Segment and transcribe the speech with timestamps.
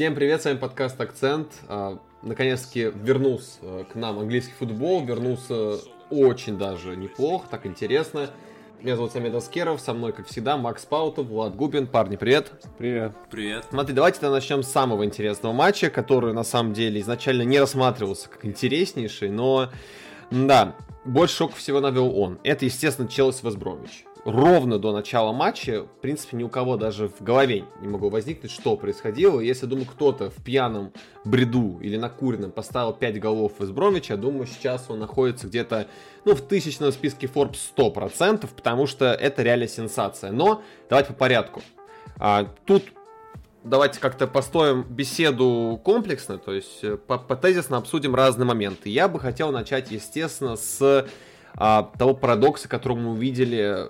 [0.00, 1.52] Всем привет, с вами подкаст «Акцент».
[1.68, 5.76] А, наконец-таки вернулся э, к нам английский футбол, вернулся
[6.08, 8.30] очень даже неплохо, так интересно.
[8.80, 11.86] Меня зовут Самед Аскеров, со мной, как всегда, Макс Паутов, Влад Губин.
[11.86, 12.50] Парни, привет.
[12.78, 13.12] Привет.
[13.30, 13.66] Привет.
[13.68, 18.30] Смотри, давайте тогда начнем с самого интересного матча, который, на самом деле, изначально не рассматривался
[18.30, 19.68] как интереснейший, но,
[20.30, 22.38] да, больше шок всего навел он.
[22.42, 27.22] Это, естественно, Челси Весбромич ровно до начала матча, в принципе, ни у кого даже в
[27.22, 29.40] голове не могло возникнуть, что происходило.
[29.40, 30.92] Если, думаю, кто-то в пьяном
[31.24, 35.86] бреду или на курином поставил 5 голов из Бромича, думаю, сейчас он находится где-то,
[36.24, 40.32] ну, в тысячном списке Forbes 100%, потому что это реально сенсация.
[40.32, 41.62] Но давайте по порядку.
[42.18, 42.84] А, тут
[43.64, 48.88] давайте как-то построим беседу комплексно, то есть э, по, по тезисно обсудим разные моменты.
[48.88, 51.06] Я бы хотел начать, естественно, с
[51.54, 53.88] а, того парадокса, который мы увидели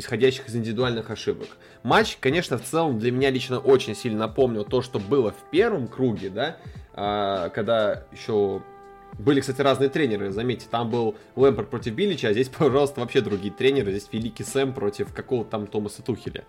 [0.00, 1.48] исходящих из индивидуальных ошибок.
[1.82, 5.86] Матч, конечно, в целом для меня лично очень сильно напомнил то, что было в первом
[5.88, 6.56] круге, да,
[6.94, 8.62] а, когда еще
[9.18, 13.52] были, кстати, разные тренеры, заметьте, там был Лэмпер против Биллича, а здесь, пожалуйста, вообще другие
[13.52, 16.44] тренеры, здесь Великий Сэм против какого-то там Томаса Тухеля.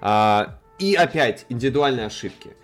[0.00, 2.56] А, и опять индивидуальные ошибки.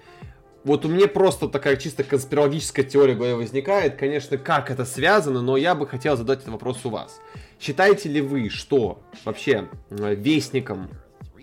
[0.62, 5.75] Вот у меня просто такая чисто конспирологическая теория возникает, конечно, как это связано, но я
[5.75, 7.19] бы хотел задать этот вопрос у вас.
[7.61, 10.89] Считаете ли вы, что вообще вестником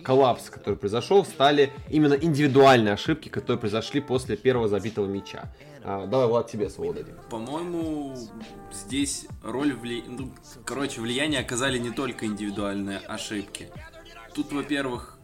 [0.02, 5.52] коллапса, который произошел, стали именно индивидуальные ошибки, которые произошли после первого забитого мяча?
[5.84, 7.14] А, давай, Влад, тебе слово дадим.
[7.30, 8.16] По-моему,
[8.72, 10.02] здесь роль вли...
[10.06, 10.32] ну,
[10.64, 13.68] короче, влияние оказали не только индивидуальные ошибки.
[14.34, 15.18] Тут, во-первых,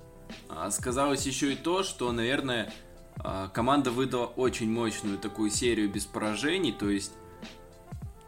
[0.49, 2.73] а, сказалось еще и то, что, наверное,
[3.17, 7.13] а, команда выдала очень мощную такую серию без поражений, то есть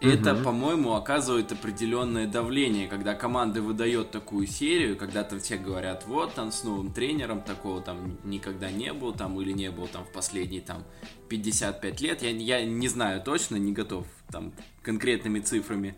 [0.00, 0.44] это, угу.
[0.44, 6.52] по-моему, оказывает определенное давление, когда команда выдает такую серию, когда там все говорят, вот, там
[6.52, 10.60] с новым тренером такого там никогда не было, там или не было там в последние
[10.60, 10.84] там
[11.28, 15.96] 55 лет, я, я не знаю точно, не готов там конкретными цифрами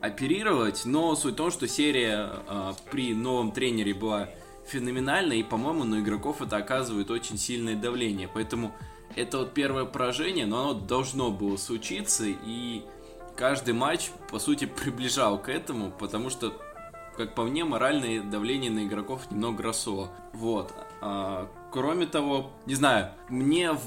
[0.00, 4.30] оперировать, но суть в том, что серия э, при новом тренере была
[4.66, 8.72] феноменальна, и, по-моему, на игроков это оказывает очень сильное давление, поэтому
[9.16, 12.84] это вот первое поражение, но оно должно было случиться, и
[13.38, 16.52] каждый матч, по сути, приближал к этому, потому что,
[17.16, 20.10] как по мне, моральное давление на игроков немного росло.
[20.32, 20.74] Вот.
[21.00, 23.78] А, кроме того, не знаю, мне,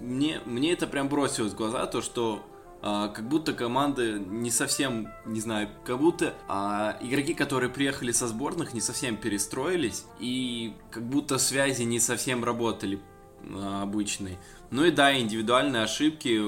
[0.00, 2.42] мне, мне это прям бросилось в глаза, то, что
[2.82, 8.28] а, как будто команды не совсем, не знаю, как будто а, игроки, которые приехали со
[8.28, 13.00] сборных, не совсем перестроились, и как будто связи не совсем работали
[13.42, 14.38] а, обычные.
[14.70, 16.40] Ну и да, индивидуальные ошибки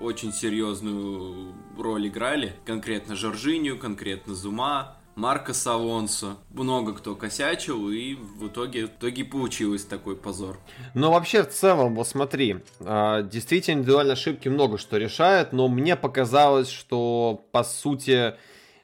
[0.00, 2.54] очень серьезную роль играли.
[2.64, 6.36] Конкретно Жоржинию, конкретно Зума, Марко Салонсо.
[6.50, 10.58] Много кто косячил, и в итоге, в итоге получилось такой позор.
[10.94, 15.96] Но вообще, в целом, вот смотри, а, действительно, индивидуальные ошибки много что решают, но мне
[15.96, 18.34] показалось, что, по сути,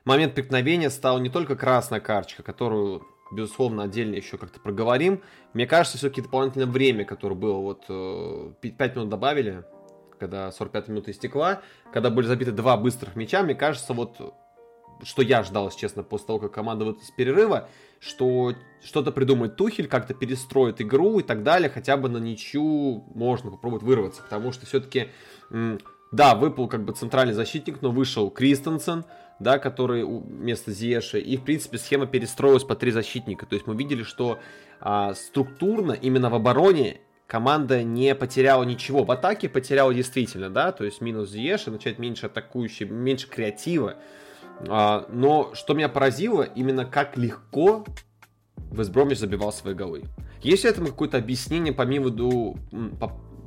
[0.05, 5.21] момент преткновения стал не только красная карточка, которую безусловно, отдельно еще как-то проговорим.
[5.53, 7.81] Мне кажется, все-таки дополнительное время, которое было, вот
[8.61, 9.65] 5 э, минут добавили,
[10.19, 11.63] когда 45 минута истекла,
[11.93, 14.35] когда были забиты два быстрых мяча, мне кажется, вот
[15.03, 17.69] что я ждал, честно, после того, как команда выйдет с перерыва,
[18.01, 23.51] что что-то придумает Тухель, как-то перестроит игру и так далее, хотя бы на ничью можно
[23.51, 25.09] попробовать вырваться, потому что все-таки,
[26.13, 29.05] да, выпал как бы центральный защитник, но вышел Кристенсен,
[29.39, 33.75] да, который вместо Зиеши, и, в принципе, схема перестроилась по три защитника, то есть мы
[33.75, 34.39] видели, что
[34.81, 39.05] а, структурно именно в обороне команда не потеряла ничего.
[39.05, 43.97] В атаке потеряла действительно, да, то есть минус Зиеша, начать меньше атакующий, меньше креатива.
[44.69, 47.85] А, но что меня поразило, именно как легко
[48.71, 50.05] Вестбромич забивал свои голы.
[50.43, 52.11] Есть ли этому какое-то объяснение помимо,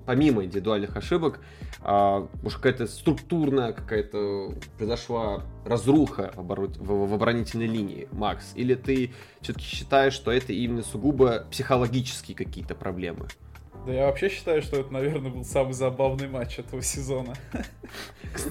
[0.06, 1.40] помимо индивидуальных ошибок?
[1.82, 8.52] А, может, какая-то структурная какая-то произошла разруха в, оборот, в, в оборонительной линии, Макс?
[8.56, 13.28] Или ты все-таки считаешь, что это именно сугубо психологические какие-то проблемы?
[13.90, 17.34] Да я вообще считаю, что это, наверное, был самый забавный матч этого сезона.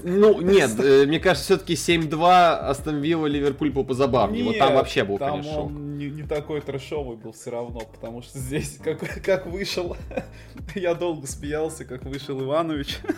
[0.02, 4.42] Ну, нет, э, мне кажется, все-таки 7-2 Астон Вилла Ливерпуль был позабавнее.
[4.42, 5.70] Вот там вообще был, там конечно, шок.
[5.70, 9.96] Не, не такой трэшовый был все равно, потому что здесь как, как вышел,
[10.74, 12.98] я долго смеялся, как вышел Иванович.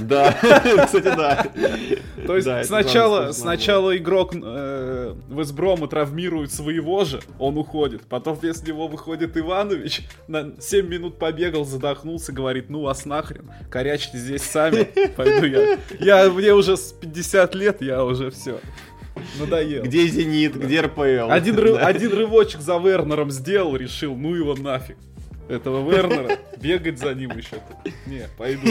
[0.00, 0.32] Да,
[0.84, 1.46] кстати, да.
[2.26, 8.02] То есть да, сначала, сначала игрок э, Весброма травмирует своего же, он уходит.
[8.02, 14.18] Потом вместо него выходит Иванович, на 7 минут побегал, задохнулся, говорит, ну вас нахрен, корячьте
[14.18, 14.84] здесь сами,
[15.16, 15.78] пойду я.
[16.00, 18.58] Я, мне уже с 50 лет, я уже все.
[19.38, 19.82] Надоел.
[19.82, 21.30] Где Зенит, где РПЛ?
[21.30, 24.96] Один, ры, один рывочек за Вернером сделал, решил, ну его нафиг.
[25.48, 27.56] этого Вернера, бегать за ним еще.
[28.06, 28.68] Не, пойду.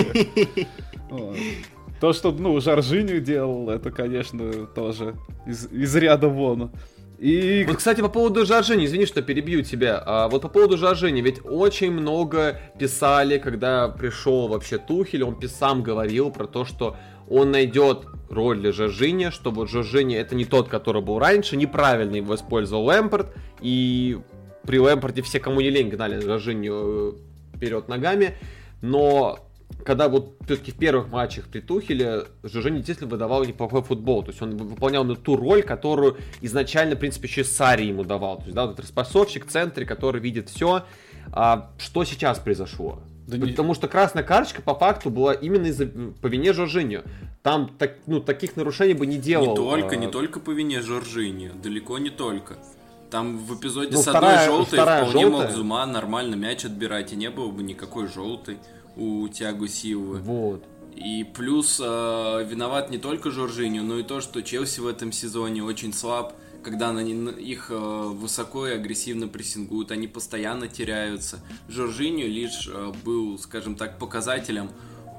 [1.99, 5.15] То, что, ну, Жоржиню делал, это, конечно, тоже
[5.47, 6.71] из, из ряда вон.
[7.19, 7.65] И...
[7.67, 10.01] Вот, кстати, по поводу Жоржини, извини, что перебью тебя.
[10.05, 15.81] А вот по поводу Жоржини, ведь очень много писали, когда пришел вообще Тухель, он сам
[15.81, 16.95] говорил про то, что
[17.29, 22.15] он найдет роль для Жоржини, что вот Жоржини это не тот, который был раньше, неправильно
[22.15, 24.19] его использовал Лэмпорт, и
[24.63, 28.35] при Лэмпорте все, кому не лень, гнали Жоржиню э, вперед ногами,
[28.81, 29.39] но
[29.87, 34.21] когда вот все-таки в первых матчах при Тухеле Жужени действительно выдавал неплохой футбол.
[34.21, 38.39] То есть он выполнял на ту роль, которую изначально, в принципе, еще Сари ему давал.
[38.39, 40.83] То есть, да, вот этот распасовщик в центре, который видит все.
[41.31, 42.99] А что сейчас произошло?
[43.27, 43.75] Да Потому не...
[43.75, 47.03] что красная карточка по факту была именно из-за по вине Жоржиньо.
[47.41, 49.51] Там так, ну, таких нарушений бы не делал.
[49.51, 49.95] Не только, а...
[49.95, 52.57] не только по вине Жоржиньо, далеко не только.
[53.09, 55.29] Там в эпизоде ну, с одной желтой вполне желтая.
[55.29, 58.57] мог Зума нормально мяч отбирать, и не было бы никакой желтой
[58.97, 60.19] у Тиаго Силвы.
[60.19, 60.63] Вот.
[60.95, 61.83] И плюс э,
[62.49, 66.91] виноват не только Жоржиню, но и то, что Челси в этом сезоне очень слаб, когда
[66.91, 71.39] на их э, высоко и агрессивно прессингуют, они постоянно теряются.
[71.69, 74.71] Жоржиню лишь э, был, скажем так, показателем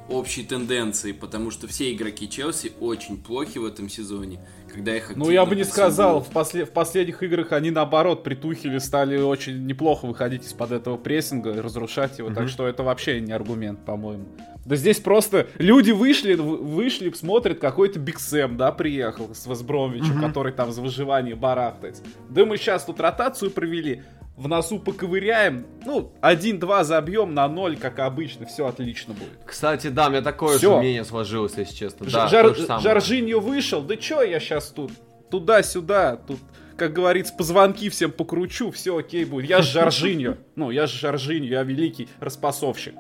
[0.09, 5.31] общей тенденции, потому что все игроки Челси очень плохи в этом сезоне когда их Ну,
[5.31, 9.67] я бы не сказал, в, после, в последних играх они, наоборот, при Тухеле стали очень
[9.67, 12.35] неплохо выходить из-под этого прессинга и разрушать его, mm-hmm.
[12.35, 14.27] так что это вообще не аргумент, по-моему.
[14.65, 20.27] Да здесь просто люди вышли, вышли, смотрят, какой-то Биг Сэм, да, приехал с Весбромвичем, mm-hmm.
[20.27, 22.03] который там за выживание барахтает.
[22.29, 24.03] Да мы сейчас тут ротацию провели,
[24.39, 29.39] в носу поковыряем, ну, 1-2 забьем на 0, как обычно, все отлично будет.
[29.45, 30.75] Кстати, да, у меня такое Всё.
[30.75, 32.09] же мнение сложилось, если честно.
[32.09, 34.93] Ж- да, Жар- Жоржиньо вышел, да чё я сейчас тут,
[35.31, 36.39] туда-сюда, тут,
[36.77, 39.49] как говорится, позвонки всем покручу, все окей будет.
[39.51, 42.95] Я же Жоржиньо, ну, я же Жоржиньо, я великий распасовщик.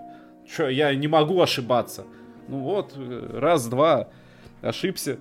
[0.57, 2.05] Чё, я не могу ошибаться.
[2.49, 2.95] Ну вот,
[3.33, 4.09] раз-два,
[4.63, 5.19] ошибся,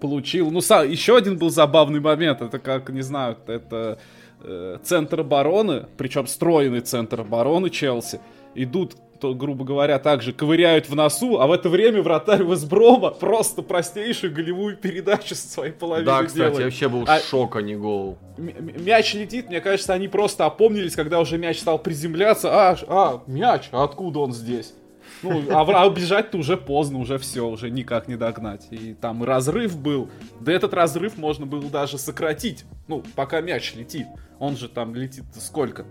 [0.00, 0.50] получил.
[0.50, 3.98] Ну, сам, еще один был забавный момент, это как, не знаю, это
[4.42, 8.20] э, центр обороны, причем стройный центр обороны Челси,
[8.54, 13.62] идут то, грубо говоря, также ковыряют в носу, а в это время вратарь Весброма просто
[13.62, 16.64] простейшую голевую передачу со своей половины Да, кстати, делает.
[16.64, 17.20] вообще был а...
[17.20, 18.18] шок, а не гол.
[18.38, 22.48] Мяч летит, мне кажется, они просто опомнились, когда уже мяч стал приземляться.
[22.50, 24.72] А, а мяч, а откуда он здесь?
[25.22, 28.66] Ну, а, а бежать-то уже поздно, уже все, уже никак не догнать.
[28.70, 30.10] И там разрыв был.
[30.40, 32.64] Да этот разрыв можно было даже сократить.
[32.88, 34.06] Ну, пока мяч летит.
[34.38, 35.84] Он же там летит сколько?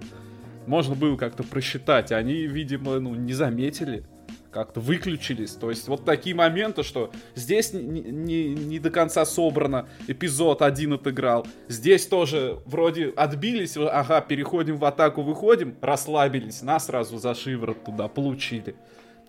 [0.65, 2.11] Можно было как-то просчитать.
[2.11, 4.05] Они, видимо, ну, не заметили
[4.51, 5.51] как-то выключились.
[5.51, 10.93] То есть вот такие моменты, что здесь не, не, не до конца собрано, эпизод один
[10.93, 11.45] отыграл.
[11.67, 18.07] Здесь тоже вроде отбились, ага, переходим в атаку, выходим, расслабились, нас сразу за шиворот туда
[18.07, 18.75] получили.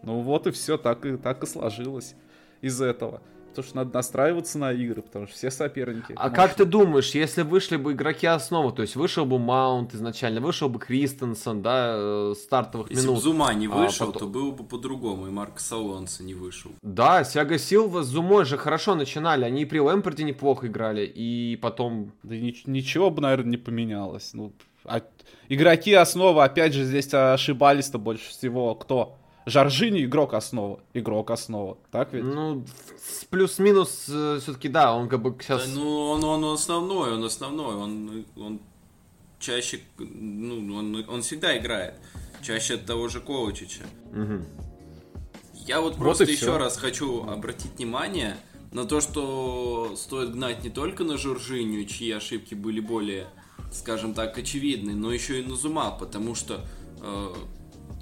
[0.03, 2.15] Ну вот и все, так и, так и сложилось
[2.61, 3.23] из этого.
[3.51, 6.13] Потому что надо настраиваться на игры, потому что все соперники.
[6.15, 6.37] А может...
[6.37, 10.69] как ты думаешь, если вышли бы игроки основы, то есть вышел бы Маунт изначально, вышел
[10.69, 13.17] бы Кристенсен, да, э, стартовых если минут.
[13.17, 14.33] Если бы Зума не а вышел, а потом...
[14.33, 16.71] то было бы по-другому, и Марк Салонса не вышел.
[16.83, 21.57] Да, Сяга Силва с Зумой же хорошо начинали, они и при Лэмпорде неплохо играли, и
[21.57, 22.13] потом...
[22.23, 24.31] Да ничего бы, наверное, не поменялось.
[24.33, 24.53] Ну,
[24.85, 25.03] а...
[25.49, 29.20] Игроки основы, опять же, здесь ошибались-то больше всего кто?
[29.47, 30.81] Жоржини игрок основа.
[30.95, 31.79] Игрок основа.
[31.91, 32.25] Так ведь?
[32.25, 32.65] Ну,
[33.31, 35.67] плюс-минус э, все-таки да, он как бы сейчас...
[35.67, 37.75] Да, ну, он, он основной, он основной.
[37.75, 38.61] Он, он
[39.39, 41.95] чаще, ну, он, он всегда играет.
[42.43, 43.83] Чаще от того же Ковачича.
[44.13, 44.45] Угу.
[45.67, 46.59] Я вот, вот просто еще все.
[46.59, 48.37] раз хочу обратить внимание
[48.73, 53.27] на то, что стоит гнать не только на Жоржиню, чьи ошибки были более,
[53.73, 56.65] скажем так, очевидны, но еще и на Зума, потому что
[57.01, 57.35] э,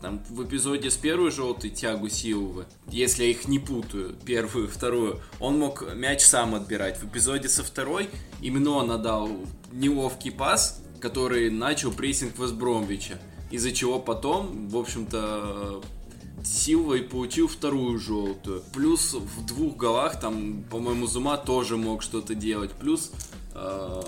[0.01, 5.21] там в эпизоде с первой желтой тягу Силвы, если я их не путаю, первую вторую,
[5.41, 6.99] он мог мяч сам отбирать.
[7.01, 8.09] В эпизоде со второй
[8.41, 9.29] именно он отдал
[9.73, 13.19] неловкий пас, который начал прессинг Весбромвича.
[13.51, 15.83] Из-за чего потом, в общем-то,
[16.45, 18.63] Силва и получил вторую желтую.
[18.73, 22.73] Плюс в двух голах, там, по-моему, Зума тоже мог что-то делать.
[22.73, 23.11] Плюс
[23.55, 24.03] э,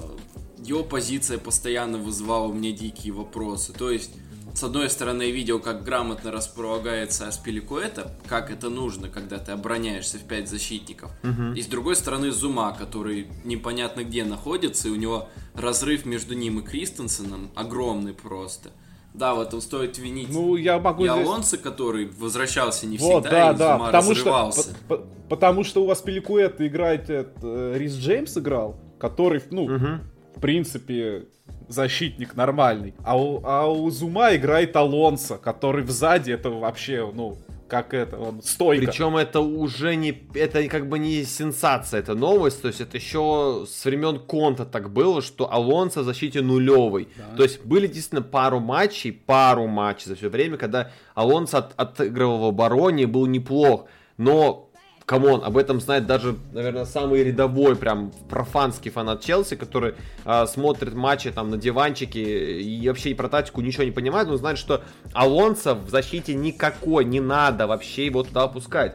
[0.58, 3.72] его позиция постоянно вызывала у меня дикие вопросы.
[3.72, 4.12] То есть
[4.60, 10.18] с одной стороны, я видел, как грамотно располагается Аспиликуэта, как это нужно, когда ты обороняешься
[10.18, 11.10] в пять защитников.
[11.22, 11.54] Угу.
[11.54, 16.58] И с другой стороны, Зума, который непонятно где находится, и у него разрыв между ним
[16.58, 18.68] и Кристенсеном огромный просто.
[19.14, 21.60] Да, вот он стоит винить ну, я могу и Алонсо, здесь...
[21.62, 24.60] который возвращался не вот, всегда, да, и да, Зума потому разрывался.
[24.60, 29.64] Что, по, по, потому что у вас Пеликуэт играет, это, Рис Джеймс играл, который, ну,
[29.64, 30.00] угу
[30.40, 31.26] в принципе,
[31.68, 32.94] защитник нормальный.
[33.04, 37.36] А у, а у Зума играет Алонсо, который сзади это вообще, ну,
[37.68, 38.86] как это, он стойко.
[38.86, 43.66] Причем это уже не, это как бы не сенсация, это новость, то есть это еще
[43.68, 47.08] с времен Конта так было, что Алонсо в защите нулевый.
[47.18, 47.36] Да.
[47.36, 52.38] То есть были действительно пару матчей, пару матчей за все время, когда Алонсо от, отыгрывал
[52.38, 54.69] в обороне, был неплох, но
[55.10, 60.46] come on, об этом знает даже, наверное, самый рядовой, прям профанский фанат Челси, который э,
[60.46, 64.84] смотрит матчи там на диванчике и вообще про тактику ничего не понимает, но знает, что
[65.12, 68.94] Алонсо в защите никакой, не надо вообще его туда опускать.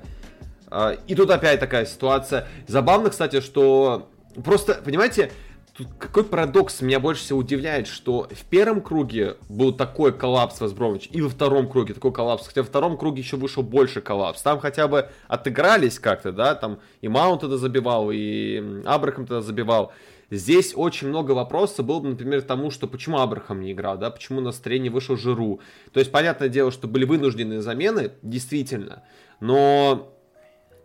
[0.72, 2.48] Э, и тут опять такая ситуация.
[2.66, 4.08] Забавно, кстати, что
[4.42, 5.34] просто, понимаете,
[5.78, 11.10] Тут какой парадокс меня больше всего удивляет, что в первом круге был такой коллапс Вестбромвич,
[11.12, 14.42] и во втором круге такой коллапс, хотя во втором круге еще вышел больше коллапс.
[14.42, 19.92] Там хотя бы отыгрались как-то, да, там и Маунт тогда забивал, и Абрахам тогда забивал.
[20.32, 24.54] Здесь очень много вопросов было, например, тому, что почему Абрахам не играл, да, почему на
[24.54, 25.60] стрене вышел Жиру.
[25.92, 29.04] То есть, понятное дело, что были вынужденные замены, действительно,
[29.42, 30.15] но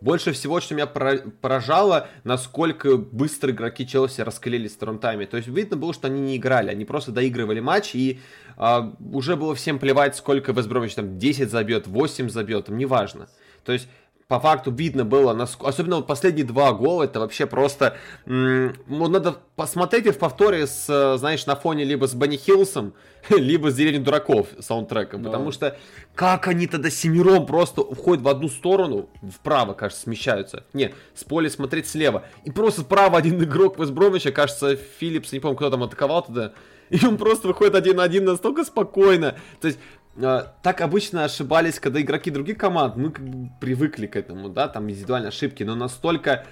[0.00, 5.26] больше всего, что меня поражало, насколько быстро игроки Челси раскалились в втором тайме.
[5.26, 8.21] То есть видно было, что они не играли, они просто доигрывали матч, и
[8.57, 13.28] а, уже было всем плевать, сколько Вестбромвич там 10 забьет, 8 забьет, там неважно.
[13.64, 13.88] То есть
[14.30, 17.96] по факту видно было, особенно вот последние два гола, это вообще просто...
[18.26, 22.94] Ну, надо посмотреть их в повторе с, знаешь, на фоне либо с Бенни Хиллсом,
[23.28, 25.30] либо с Деревней Дураков саундтреком, да.
[25.30, 25.76] потому что
[26.14, 30.64] как они тогда семером просто уходят в одну сторону, вправо, кажется, смещаются.
[30.75, 32.25] Не, с поля смотреть слева.
[32.44, 36.52] И просто справа один игрок Вестбромича, кажется, Филлипс, не помню, кто там атаковал тогда,
[36.90, 39.37] и он просто выходит один на один настолько спокойно.
[39.60, 39.80] То есть
[40.16, 44.90] так обычно ошибались, когда игроки других команд, мы как бы привыкли к этому, да, там
[44.90, 46.46] индивидуальные ошибки, но настолько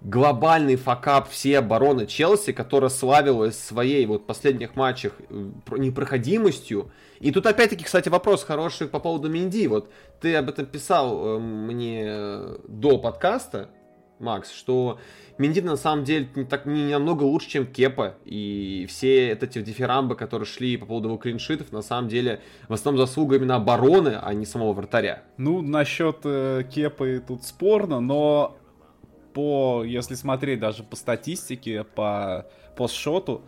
[0.00, 6.90] глобальный факап все обороны Челси, которая славилась своей вот последних матчах э, непроходимостью.
[7.18, 9.66] И тут опять-таки, кстати, вопрос хороший по поводу Минди.
[9.66, 9.90] Вот
[10.20, 12.06] ты об этом писал э, мне
[12.66, 13.68] до подкаста,
[14.20, 14.98] Макс, что
[15.38, 18.16] Менди на самом деле не, так, не намного лучше, чем Кепа.
[18.26, 23.06] И все эти дифирамбы, которые шли по поводу его клиншитов, на самом деле в основном
[23.06, 25.22] заслуга именно обороны, а не самого вратаря.
[25.38, 28.56] Ну, насчет э, Кепы тут спорно, но
[29.32, 32.46] по, если смотреть даже по статистике, по
[32.76, 33.40] постшоту,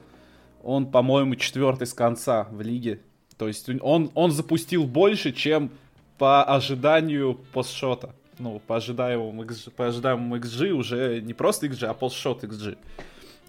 [0.63, 3.01] он, по-моему, четвертый с конца в лиге.
[3.37, 5.71] То есть он, он запустил больше, чем
[6.17, 11.95] по ожиданию постшота ну, по ожидаемому XG, по ожидаемому XG уже не просто XG, а
[11.95, 12.77] полшот XG.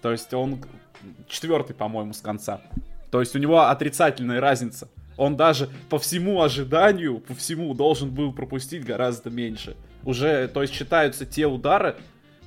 [0.02, 0.62] То есть он
[1.28, 2.60] четвертый, по-моему, с конца.
[3.10, 4.88] То есть у него отрицательная разница.
[5.16, 9.76] Он даже по всему ожиданию, по всему должен был пропустить гораздо меньше.
[10.02, 11.96] Уже, то есть считаются те удары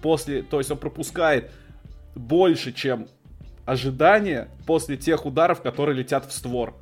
[0.01, 1.51] после, то есть он пропускает
[2.15, 3.07] больше, чем
[3.65, 6.75] ожидания после тех ударов, которые летят в створ.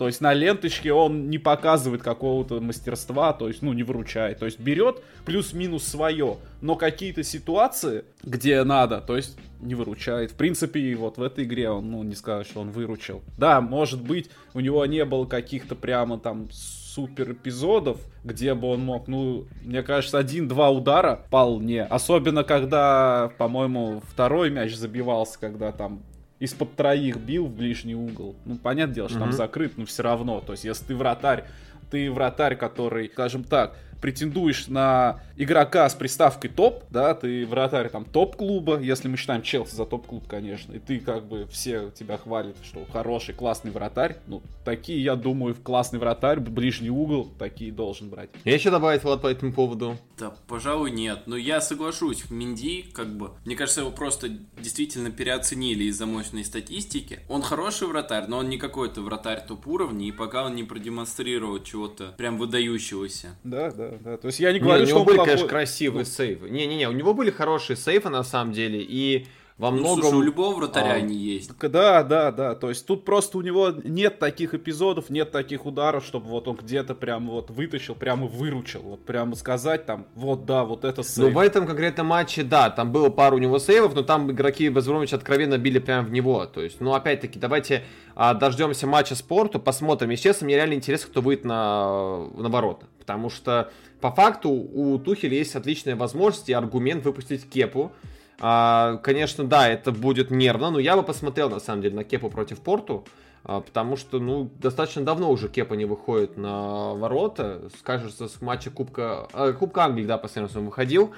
[0.00, 4.38] То есть на ленточке он не показывает какого-то мастерства, то есть, ну, не выручает.
[4.38, 10.30] То есть берет плюс-минус свое, но какие-то ситуации, где надо, то есть не выручает.
[10.30, 13.20] В принципе, вот в этой игре он, ну, не скажешь, что он выручил.
[13.36, 18.80] Да, может быть, у него не было каких-то прямо там супер эпизодов, где бы он
[18.80, 21.82] мог, ну, мне кажется, один-два удара вполне.
[21.82, 26.00] Особенно, когда, по-моему, второй мяч забивался, когда там
[26.40, 28.34] из-под троих бил в ближний угол.
[28.46, 29.22] Ну, понятное дело, что mm-hmm.
[29.22, 30.40] там закрыт, но все равно.
[30.40, 31.44] То есть, если ты вратарь,
[31.90, 38.04] ты вратарь, который, скажем так, претендуешь на игрока с приставкой топ, да, ты вратарь там
[38.04, 42.56] топ-клуба, если мы считаем Челси за топ-клуб, конечно, и ты как бы все тебя хвалят,
[42.62, 48.30] что хороший, классный вратарь, ну, такие, я думаю, классный вратарь, ближний угол, такие должен брать.
[48.44, 49.96] Я еще добавить, Влад, по этому поводу?
[50.18, 54.28] Да, пожалуй, нет, но я соглашусь, Минди, как бы, мне кажется, его просто
[54.58, 57.20] действительно переоценили из-за мощной статистики.
[57.28, 62.14] Он хороший вратарь, но он не какой-то вратарь топ-уровня, и пока он не продемонстрировал чего-то
[62.18, 63.38] прям выдающегося.
[63.44, 64.16] Да, да, да.
[64.16, 65.32] То есть я не говорю, не, что у него были, плохой...
[65.32, 66.10] конечно, красивые ну...
[66.10, 66.50] сейвы.
[66.50, 69.26] Не-не-не, у него были хорошие сейвы на самом деле, и
[69.60, 69.96] во многом...
[69.96, 71.52] Ну, слушай, у любого вратаря а, они есть.
[71.58, 72.54] Да, да, да.
[72.54, 76.56] То есть тут просто у него нет таких эпизодов, нет таких ударов, чтобы вот он
[76.56, 78.80] где-то прям вот вытащил, прямо выручил.
[78.80, 81.28] Вот прямо сказать там, вот да, вот это сейв.
[81.28, 84.66] Ну в этом конкретном матче, да, там было пару у него сейвов, но там игроки
[84.70, 86.46] Безбромовича откровенно били прямо в него.
[86.46, 90.08] То есть, ну опять-таки, давайте а, дождемся матча спорту, посмотрим.
[90.08, 92.86] Естественно, мне реально интересно, кто выйдет на, на ворота.
[93.10, 97.90] Потому что по факту у Тухеля есть отличная возможность и аргумент выпустить Кепу.
[98.38, 102.30] А, конечно, да, это будет нервно, но я бы посмотрел, на самом деле, на Кепу
[102.30, 103.04] против Порту,
[103.42, 108.70] а, потому что, ну, достаточно давно уже Кепа не выходит на ворота, скажется, с матча
[108.70, 111.12] Кубка, а, Кубка Англии, да, последний раз он выходил.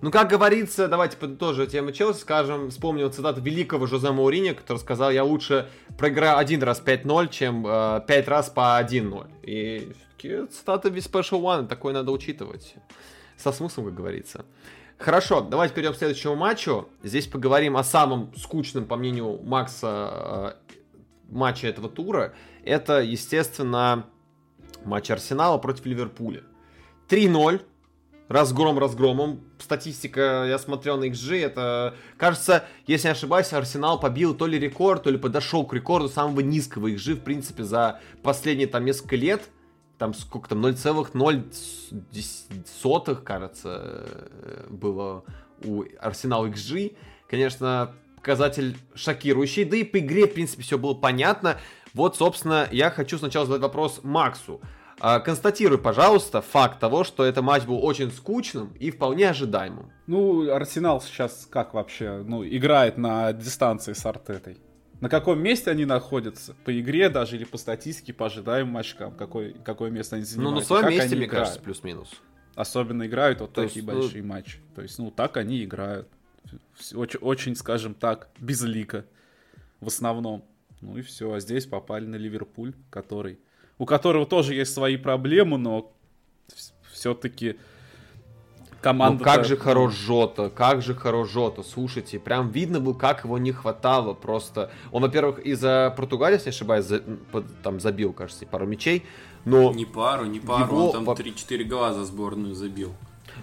[0.00, 5.10] Ну, как говорится, давайте тоже тему Челси скажем, вспомнил цитату великого Жозе Маурини, который сказал,
[5.12, 9.26] я лучше проиграю один раз 5-0, чем э, 5 раз по 1-0.
[9.44, 9.92] И
[10.22, 12.74] все-таки цитата без Special One, такое надо учитывать.
[13.36, 14.44] Со смыслом, как говорится.
[14.98, 16.88] Хорошо, давайте перейдем к следующему матчу.
[17.02, 20.74] Здесь поговорим о самом скучном, по мнению Макса, э,
[21.28, 22.34] матче этого тура.
[22.64, 24.06] Это, естественно,
[24.84, 26.44] матч Арсенала против Ливерпуля.
[27.08, 27.60] 3-0
[28.28, 29.40] разгром разгромом.
[29.58, 35.02] Статистика, я смотрел на XG, это, кажется, если не ошибаюсь, Арсенал побил то ли рекорд,
[35.02, 39.42] то ли подошел к рекорду самого низкого XG, в принципе, за последние там несколько лет.
[39.98, 44.06] Там сколько там, 0,0, кажется,
[44.68, 45.24] было
[45.64, 46.96] у Арсенала XG.
[47.28, 51.58] Конечно, показатель шокирующий, да и по игре, в принципе, все было понятно.
[51.94, 54.60] Вот, собственно, я хочу сначала задать вопрос Максу.
[55.00, 59.90] А, констатируй, пожалуйста, факт того, что этот матч был очень скучным и вполне ожидаемым.
[60.06, 64.58] Ну, Арсенал сейчас как вообще, ну, играет на дистанции с Артетой?
[65.02, 66.54] На каком месте они находятся?
[66.64, 69.12] По игре даже или по статистике, по ожидаемым очкам?
[69.16, 70.54] Какое, какое место они занимают?
[70.54, 71.48] Ну, на своем месте, мне играют?
[71.48, 72.08] кажется, плюс-минус.
[72.54, 74.28] Особенно играют вот То такие есть, большие ну...
[74.28, 74.58] матчи.
[74.76, 76.06] То есть, ну, так они играют.
[76.94, 79.04] Очень, очень, скажем так, безлико
[79.80, 80.44] в основном.
[80.80, 81.32] Ну и все.
[81.32, 83.40] А здесь попали на Ливерпуль, который
[83.78, 85.92] у которого тоже есть свои проблемы, но
[86.92, 87.56] все-таки
[88.82, 89.18] команда...
[89.18, 93.38] Ну как же хорош Жота, как же хорош Жота, слушайте, прям видно было, как его
[93.38, 94.70] не хватало просто.
[94.90, 97.02] Он, во-первых, из-за Португалии, если не ошибаюсь, за,
[97.62, 99.04] там забил, кажется, пару мячей,
[99.44, 99.72] но...
[99.72, 100.90] Не пару, не пару, его...
[100.90, 102.92] он там 3-4 гола за сборную забил.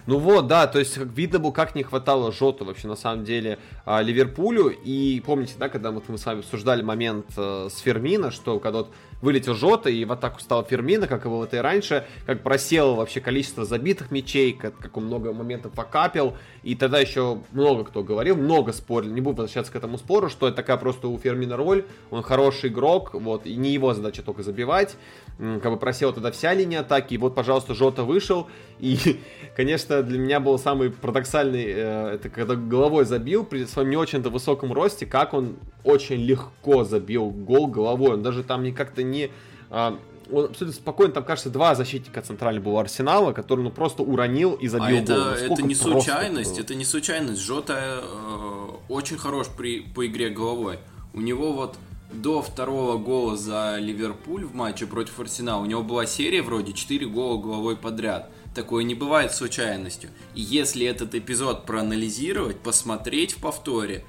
[0.06, 3.58] Ну вот, да, то есть видно было, как не хватало Жота вообще на самом деле
[3.84, 4.68] а, Ливерпулю.
[4.68, 8.80] И помните, да, когда вот мы с вами обсуждали момент э, с Фермина, что когда
[8.80, 12.94] вот вылетел Жота, и в атаку стал Фермина, как было это и раньше, как просело
[12.94, 18.02] вообще количество забитых мячей, как, как он много моментов покапил, и тогда еще много кто
[18.02, 21.56] говорил, много спорили, не буду возвращаться к этому спору, что это такая просто у Фермина
[21.56, 24.96] роль, он хороший игрок, вот, и не его задача только забивать,
[25.38, 29.20] как бы просела тогда вся линия атаки, и вот, пожалуйста, Жота вышел, и,
[29.56, 34.30] конечно, для меня был самый парадоксальный, э, это когда головой забил при своем не очень-то
[34.30, 39.30] высоком росте, как он очень легко забил гол головой, он даже там не как-то не...
[39.70, 39.98] А,
[40.32, 44.68] он абсолютно спокойно, там, кажется, два защитника центрального было Арсенала, который, ну, просто уронил и
[44.68, 45.16] забил а гол.
[45.16, 47.40] это, это не случайность, это не случайность.
[47.40, 50.78] Жота э, очень хорош при, по игре головой.
[51.14, 51.76] У него вот
[52.12, 57.06] до второго гола за Ливерпуль в матче против Арсенала, у него была серия вроде 4
[57.06, 58.30] гола головой подряд.
[58.54, 60.10] Такое не бывает случайностью.
[60.34, 64.04] И если этот эпизод проанализировать, посмотреть в повторе,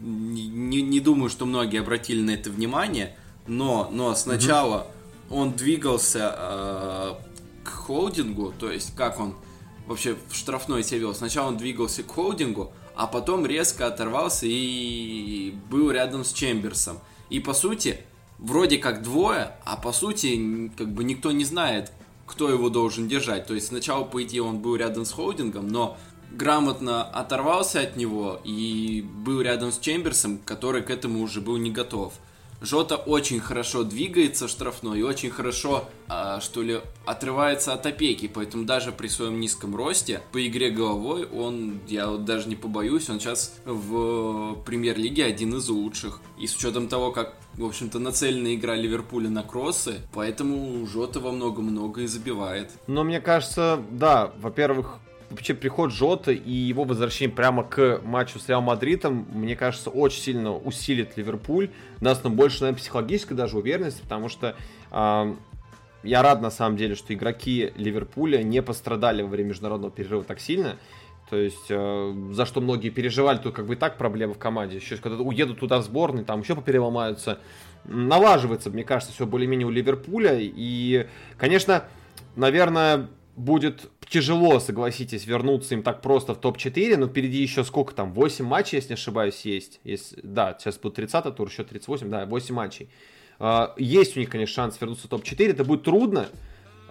[0.00, 3.16] не, не думаю, что многие обратили на это внимание,
[3.50, 4.86] но, но сначала
[5.28, 5.34] mm-hmm.
[5.34, 7.14] он двигался э,
[7.64, 9.34] к холдингу, то есть как он
[9.88, 11.14] вообще в штрафной себя вел.
[11.16, 17.00] Сначала он двигался к холдингу, а потом резко оторвался и был рядом с Чемберсом.
[17.28, 17.98] И по сути,
[18.38, 21.90] вроде как двое, а по сути, как бы никто не знает,
[22.26, 23.48] кто его должен держать.
[23.48, 25.98] То есть сначала, по идее, он был рядом с холдингом, но
[26.30, 31.72] грамотно оторвался от него и был рядом с Чемберсом, который к этому уже был не
[31.72, 32.14] готов.
[32.60, 38.64] Жота очень хорошо двигается штрафной и очень хорошо, а, что ли, отрывается от опеки, поэтому
[38.64, 43.18] даже при своем низком росте по игре головой он, я вот даже не побоюсь, он
[43.18, 46.20] сейчас в премьер-лиге один из лучших.
[46.38, 51.32] И с учетом того, как, в общем-то, нацелена игра Ливерпуля на кроссы, поэтому Жота во
[51.32, 52.70] много-много и забивает.
[52.86, 54.98] Но мне кажется, да, во-первых,
[55.30, 60.20] вообще приход Жота и его возвращение прямо к матчу с Реал Мадридом, мне кажется, очень
[60.20, 64.56] сильно усилит Ливерпуль, даст нам больше, наверное, психологической даже уверенности, потому что
[64.90, 65.34] э,
[66.02, 70.40] я рад, на самом деле, что игроки Ливерпуля не пострадали во время международного перерыва так
[70.40, 70.76] сильно,
[71.30, 74.76] то есть, э, за что многие переживали, тут как бы и так проблемы в команде.
[74.76, 77.38] Еще когда уедут туда в сборной, там еще попереломаются.
[77.84, 80.36] Налаживается, мне кажется, все более-менее у Ливерпуля.
[80.40, 81.06] И,
[81.38, 81.84] конечно,
[82.34, 88.12] наверное, будет тяжело, согласитесь, вернуться им так просто в топ-4, но впереди еще сколько там,
[88.12, 89.80] 8 матчей, если не ошибаюсь, есть.
[89.84, 92.90] есть да, сейчас будет 30 тур, еще 38, да, 8 матчей.
[93.38, 96.26] А, есть у них, конечно, шанс вернуться в топ-4, это будет трудно,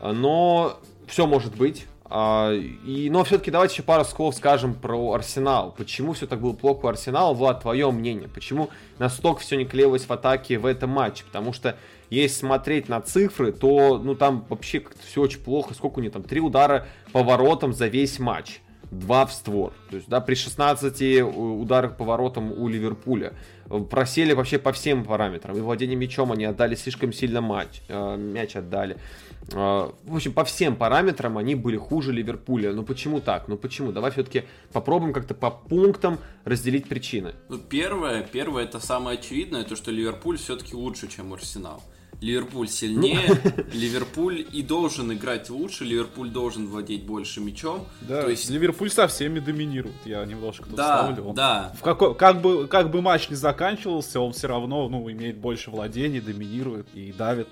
[0.02, 1.86] но все может быть.
[2.12, 5.76] А, и, но все-таки давайте еще пару слов скажем про Арсенал.
[5.78, 7.34] Почему все так было плохо у Арсенала?
[7.34, 8.28] Влад, твое мнение.
[8.28, 11.24] Почему настолько все не клеилось в атаке в этом матче?
[11.24, 11.78] Потому что
[12.10, 15.74] если смотреть на цифры, то ну там вообще как-то все очень плохо.
[15.74, 16.24] Сколько у них там?
[16.24, 18.62] Три удара по воротам за весь матч.
[18.92, 19.74] 2 в створ.
[19.90, 23.34] То есть, да, при 16 ударах по воротам у Ливерпуля.
[23.90, 25.56] Просели вообще по всем параметрам.
[25.56, 28.98] И владение мячом они отдали слишком сильно матч, э, мяч отдали.
[29.52, 32.74] Э, в общем, по всем параметрам они были хуже Ливерпуля.
[32.74, 33.48] Ну почему так?
[33.48, 33.92] Ну почему?
[33.92, 37.36] Давай все-таки попробуем как-то по пунктам разделить причины.
[37.48, 41.84] Ну первое, первое это самое очевидное, то что Ливерпуль все-таки лучше, чем Арсенал.
[42.22, 43.64] Ливерпуль сильнее, ну.
[43.74, 47.88] Ливерпуль и должен играть лучше, Ливерпуль должен владеть больше мячом.
[48.02, 49.96] Да, То есть Ливерпуль со всеми доминирует.
[50.06, 51.30] Я немножко тут да, ставлю.
[51.30, 51.74] Он да.
[51.78, 55.72] В какой, как бы как бы матч не заканчивался, он все равно ну имеет больше
[55.72, 57.48] владений, доминирует и давит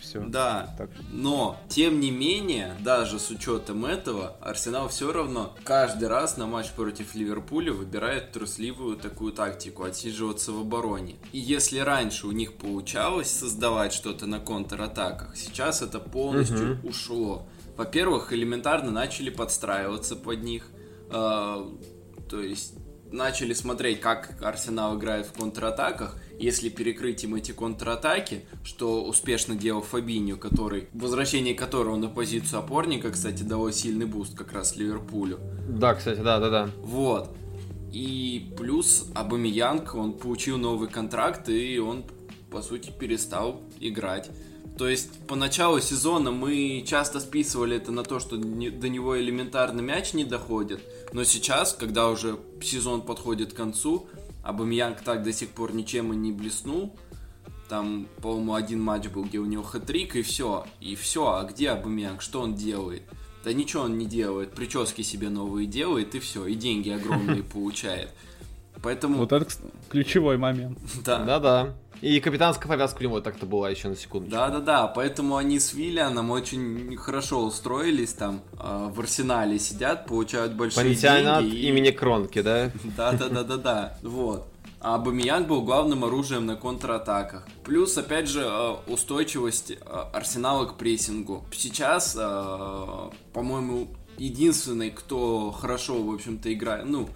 [0.00, 0.20] все.
[0.20, 0.90] Да, так.
[1.10, 6.70] но тем не менее, даже с учетом этого, Арсенал все равно каждый раз на матч
[6.70, 11.16] против Ливерпуля выбирает трусливую такую тактику, отсиживаться в обороне.
[11.32, 16.88] И если раньше у них получалось создавать что-то на контратаках, сейчас это полностью угу.
[16.88, 17.46] ушло.
[17.76, 20.68] Во-первых, элементарно начали подстраиваться под них.
[21.10, 21.64] Э,
[22.28, 22.74] то есть
[23.12, 29.82] начали смотреть, как Арсенал играет в контратаках, если перекрыть им эти контратаки, что успешно делал
[29.82, 35.38] Фабиньо, который, возвращение которого на позицию опорника, кстати, дало сильный boost как раз Ливерпулю.
[35.68, 36.70] Да, кстати, да, да, да.
[36.78, 37.30] Вот.
[37.92, 42.04] И плюс Абамиянг, он получил новый контракт, и он,
[42.50, 44.30] по сути, перестал играть.
[44.82, 49.16] То есть по началу сезона мы часто списывали это на то, что не, до него
[49.16, 54.08] элементарно мяч не доходит, но сейчас, когда уже сезон подходит к концу,
[54.42, 56.96] Абамьянг так до сих пор ничем и не блеснул.
[57.68, 60.66] Там, по-моему, один матч был, где у него хэт-трик, и все.
[60.80, 61.30] И все.
[61.30, 62.20] А где Абамьянг?
[62.20, 63.04] Что он делает?
[63.44, 64.50] Да ничего он не делает.
[64.50, 66.44] Прически себе новые делает, и все.
[66.46, 68.10] И деньги огромные получает.
[68.82, 69.18] Поэтому...
[69.18, 69.46] Вот это
[69.90, 70.78] ключевой момент.
[71.04, 71.18] Да.
[71.18, 71.74] Да-да.
[72.00, 74.28] И капитанская повязка у него так-то была еще на секунду.
[74.28, 80.84] Да-да-да, поэтому они с Виллианом очень хорошо устроились там, э, в арсенале сидят, получают большие
[80.84, 81.58] Пансионат деньги.
[81.58, 82.72] имени Кронки, да?
[82.96, 84.48] Да-да-да-да-да, вот.
[84.80, 87.46] А Бамиян был главным оружием на контратаках.
[87.62, 89.76] Плюс, опять же, э, устойчивость э,
[90.12, 91.44] Арсенала к прессингу.
[91.52, 93.86] Сейчас, э, по-моему,
[94.18, 97.08] единственный, кто хорошо, в общем-то, играет, ну,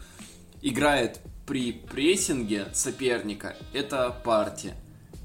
[0.62, 4.74] играет при прессинге соперника это партия.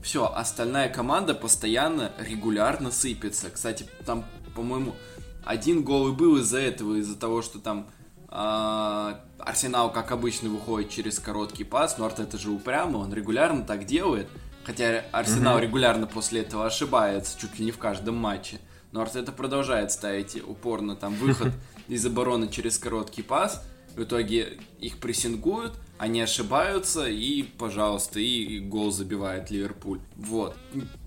[0.04, 3.50] Все, остальная команда постоянно, регулярно сыпется.
[3.50, 4.96] Кстати, там, по-моему,
[5.44, 7.88] один гол и был из-за этого, из-за того, что там
[8.30, 13.86] э, Арсенал, как обычно, выходит через короткий пас, но это же упрямо, он регулярно так
[13.86, 14.28] делает.
[14.64, 15.62] Хотя Арсенал mm-hmm.
[15.62, 18.60] регулярно после этого ошибается, чуть ли не в каждом матче.
[18.92, 21.54] Но Артета продолжает ставить упорно там выход
[21.88, 23.64] из обороны через короткий пас.
[23.96, 30.00] В итоге их прессингуют, они ошибаются, и, пожалуйста, и гол забивает Ливерпуль.
[30.16, 30.58] Вот.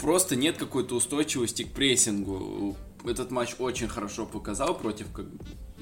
[0.00, 2.76] Просто нет какой-то устойчивости к прессингу.
[3.04, 5.09] Этот матч очень хорошо показал против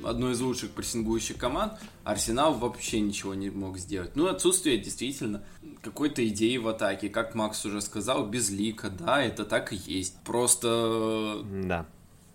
[0.03, 1.75] одной из лучших прессингующих команд.
[2.05, 4.17] Арсенал вообще ничего не мог сделать.
[4.17, 5.45] Ну, отсутствие действительно
[5.83, 7.11] какой-то идеи в атаке.
[7.11, 8.89] Как Макс уже сказал, без лика.
[8.89, 10.17] Да, это так и есть.
[10.25, 11.45] Просто...
[11.65, 11.87] Да.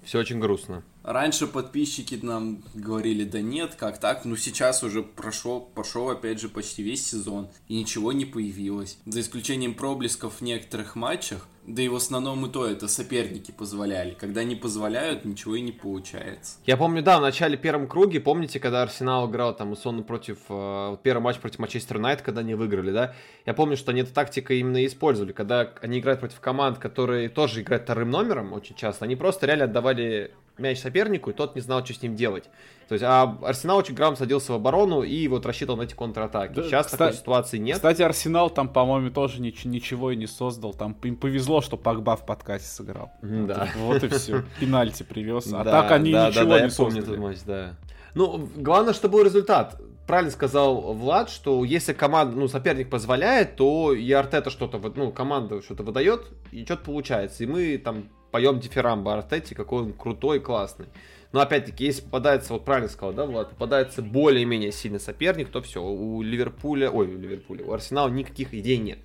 [0.07, 0.85] Все очень грустно.
[1.03, 6.47] Раньше подписчики нам говорили, да нет, как так, но сейчас уже прошел, прошел опять же
[6.47, 8.99] почти весь сезон, и ничего не появилось.
[9.05, 14.15] За исключением проблесков в некоторых матчах, да и в основном и то это соперники позволяли.
[14.17, 16.59] Когда не позволяют, ничего и не получается.
[16.65, 20.97] Я помню, да, в начале первом круге, помните, когда Арсенал играл там условно против, э,
[21.03, 23.13] первый матч против Манчестер Юнайтед, когда они выиграли, да?
[23.45, 25.33] Я помню, что они эту тактику именно использовали.
[25.33, 29.65] Когда они играют против команд, которые тоже играют вторым номером очень часто, они просто реально
[29.65, 32.49] отдавали мяч сопернику, и тот не знал, что с ним делать.
[32.87, 36.53] То есть, а Арсенал очень грамотно садился в оборону и вот рассчитывал на эти контратаки.
[36.53, 37.75] Да, Сейчас кстати, такой ситуации нет.
[37.75, 40.73] Кстати, Арсенал там, по-моему, тоже нич- ничего и не создал.
[40.73, 43.11] Там им повезло, что Пакба в подкасте сыграл.
[43.21, 43.67] Да.
[43.77, 44.43] Вот, и все.
[44.59, 45.51] Пенальти привез.
[45.51, 47.17] А так они ничего не создали.
[47.17, 47.75] Матч, да.
[48.13, 49.79] Ну, главное, что был результат.
[50.07, 55.61] Правильно сказал Влад, что если команда, ну, соперник позволяет, то и Артета что-то, ну, команда
[55.61, 57.43] что-то выдает, и что-то получается.
[57.43, 60.87] И мы там поем дифирамбо Артете, какой он крутой, классный.
[61.31, 65.83] Но опять-таки, если попадается, вот правильно сказал, да, Влад, попадается более-менее сильный соперник, то все,
[65.83, 68.99] у Ливерпуля, ой, у Ливерпуля, у Арсенала никаких идей нет.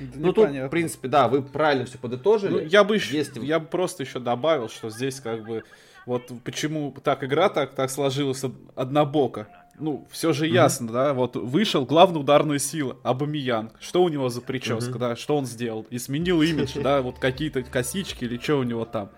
[0.00, 2.52] Да ну, тут, в принципе, да, вы правильно все подытожили.
[2.52, 3.44] Ну, я бы еще, если...
[3.44, 5.64] я бы просто еще добавил, что здесь как бы
[6.06, 8.42] вот почему так игра так, так сложилась
[8.74, 9.48] однобоко
[9.80, 10.92] ну, все же ясно, mm-hmm.
[10.92, 14.98] да, вот вышел главная ударная сила, Абамиян, что у него за прическа, mm-hmm.
[14.98, 18.84] да, что он сделал, и сменил имидж, да, вот какие-то косички или что у него
[18.84, 19.10] там.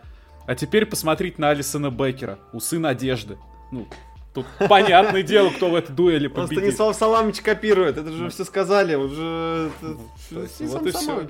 [0.46, 3.38] А теперь посмотреть на Алисона Беккера, усы надежды,
[3.70, 3.87] ну,
[4.33, 6.59] Тут понятное дело, кто в этой дуэли победит.
[6.59, 9.71] Станислав Саламович копирует, это же все сказали, уже...
[10.31, 11.29] Вот и все.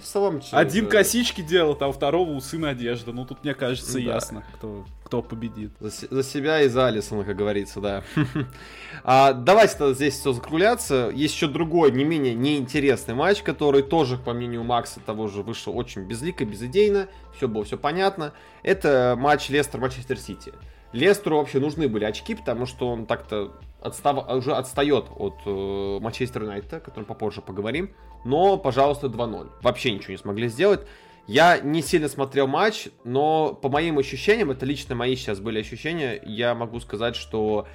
[0.53, 3.13] Один косички делал, а у второго усы надежда.
[3.13, 5.73] Ну тут, мне кажется, ясно, кто кто победит.
[5.81, 8.05] За, себя и за Алисона, как говорится, да.
[9.03, 11.11] а, давайте здесь все закругляться.
[11.13, 15.77] Есть еще другой, не менее неинтересный матч, который тоже, по мнению Макса, того же вышел
[15.77, 17.09] очень безлико, безыдейно.
[17.37, 18.33] Все было все понятно.
[18.63, 20.53] Это матч Лестер-Манчестер Сити.
[20.93, 24.29] Лестеру вообще нужны были очки, потому что он так-то отстав...
[24.29, 27.91] уже отстает от э, Манчестер Юнайтед, о котором попозже поговорим.
[28.25, 29.51] Но, пожалуйста, 2-0.
[29.63, 30.81] Вообще ничего не смогли сделать.
[31.27, 36.21] Я не сильно смотрел матч, но по моим ощущениям, это лично мои сейчас были ощущения,
[36.25, 37.69] я могу сказать, что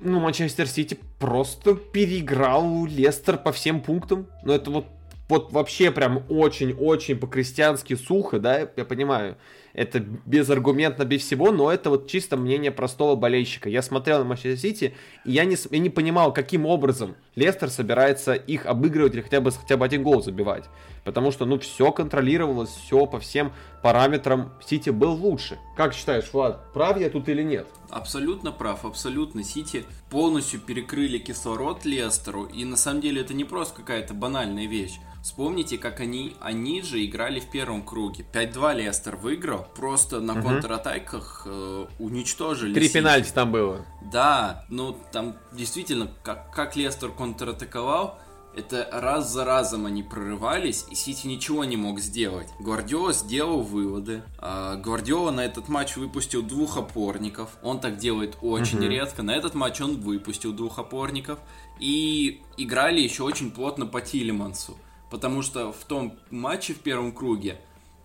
[0.00, 4.26] ну, Манчестер Сити просто переиграл Лестер по всем пунктам.
[4.42, 4.86] Но это вот,
[5.28, 9.36] вот вообще прям очень-очень по-крестьянски сухо, да, я понимаю
[9.78, 13.68] это безаргументно, без всего, но это вот чисто мнение простого болельщика.
[13.68, 18.34] Я смотрел на Манчестер Сити, и я не, я не понимал, каким образом Лестер собирается
[18.34, 20.64] их обыгрывать или хотя бы, хотя бы один гол забивать.
[21.04, 25.58] Потому что, ну, все контролировалось, все по всем параметрам Сити был лучше.
[25.76, 27.68] Как считаешь, Влад, прав я тут или нет?
[27.88, 29.44] Абсолютно прав, абсолютно.
[29.44, 34.98] Сити полностью перекрыли кислород Лестеру, и на самом деле это не просто какая-то банальная вещь.
[35.22, 38.24] Вспомните, как они, они же играли в первом круге.
[38.32, 40.42] 5-2 Лестер выиграл, просто на угу.
[40.42, 42.74] контратаках э, уничтожили.
[42.74, 43.84] Три пенальти там было.
[44.12, 48.18] Да, ну там действительно, как, как Лестер контратаковал,
[48.58, 52.48] это раз за разом они прорывались, и Сити ничего не мог сделать.
[52.58, 54.22] Гвардиола сделал выводы.
[54.38, 57.56] А, Гвардиола на этот матч выпустил двух опорников.
[57.62, 58.88] Он так делает очень угу.
[58.88, 59.22] редко.
[59.22, 61.38] На этот матч он выпустил двух опорников.
[61.78, 64.76] И играли еще очень плотно по Тилемансу.
[65.08, 67.60] Потому что в том матче в первом круге,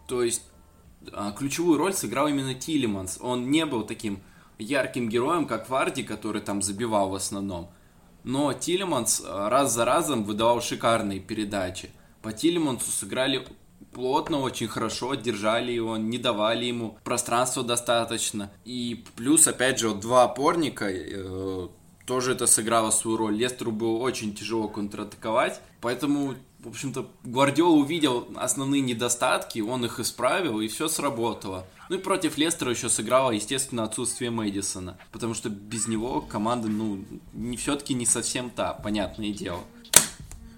[0.07, 0.43] то есть
[1.37, 3.17] ключевую роль сыграл именно Тилеманс.
[3.21, 4.21] Он не был таким
[4.57, 7.69] ярким героем, как Варди, который там забивал в основном.
[8.23, 11.89] Но Тилеманс а, раз за разом выдавал шикарные передачи.
[12.21, 13.45] По Тилемансу сыграли
[13.91, 18.51] плотно, очень хорошо, держали его, не давали ему пространства достаточно.
[18.63, 21.67] И плюс, опять же, вот два опорника, э,
[22.05, 23.35] тоже это сыграло свою роль.
[23.35, 30.61] Лестеру было очень тяжело контратаковать, поэтому в общем-то, Гвардиол увидел основные недостатки, он их исправил,
[30.61, 31.65] и все сработало.
[31.89, 37.03] Ну и против Лестера еще сыграло, естественно, отсутствие Мэдисона, потому что без него команда, ну,
[37.33, 39.59] не, все-таки не совсем та, понятное дело.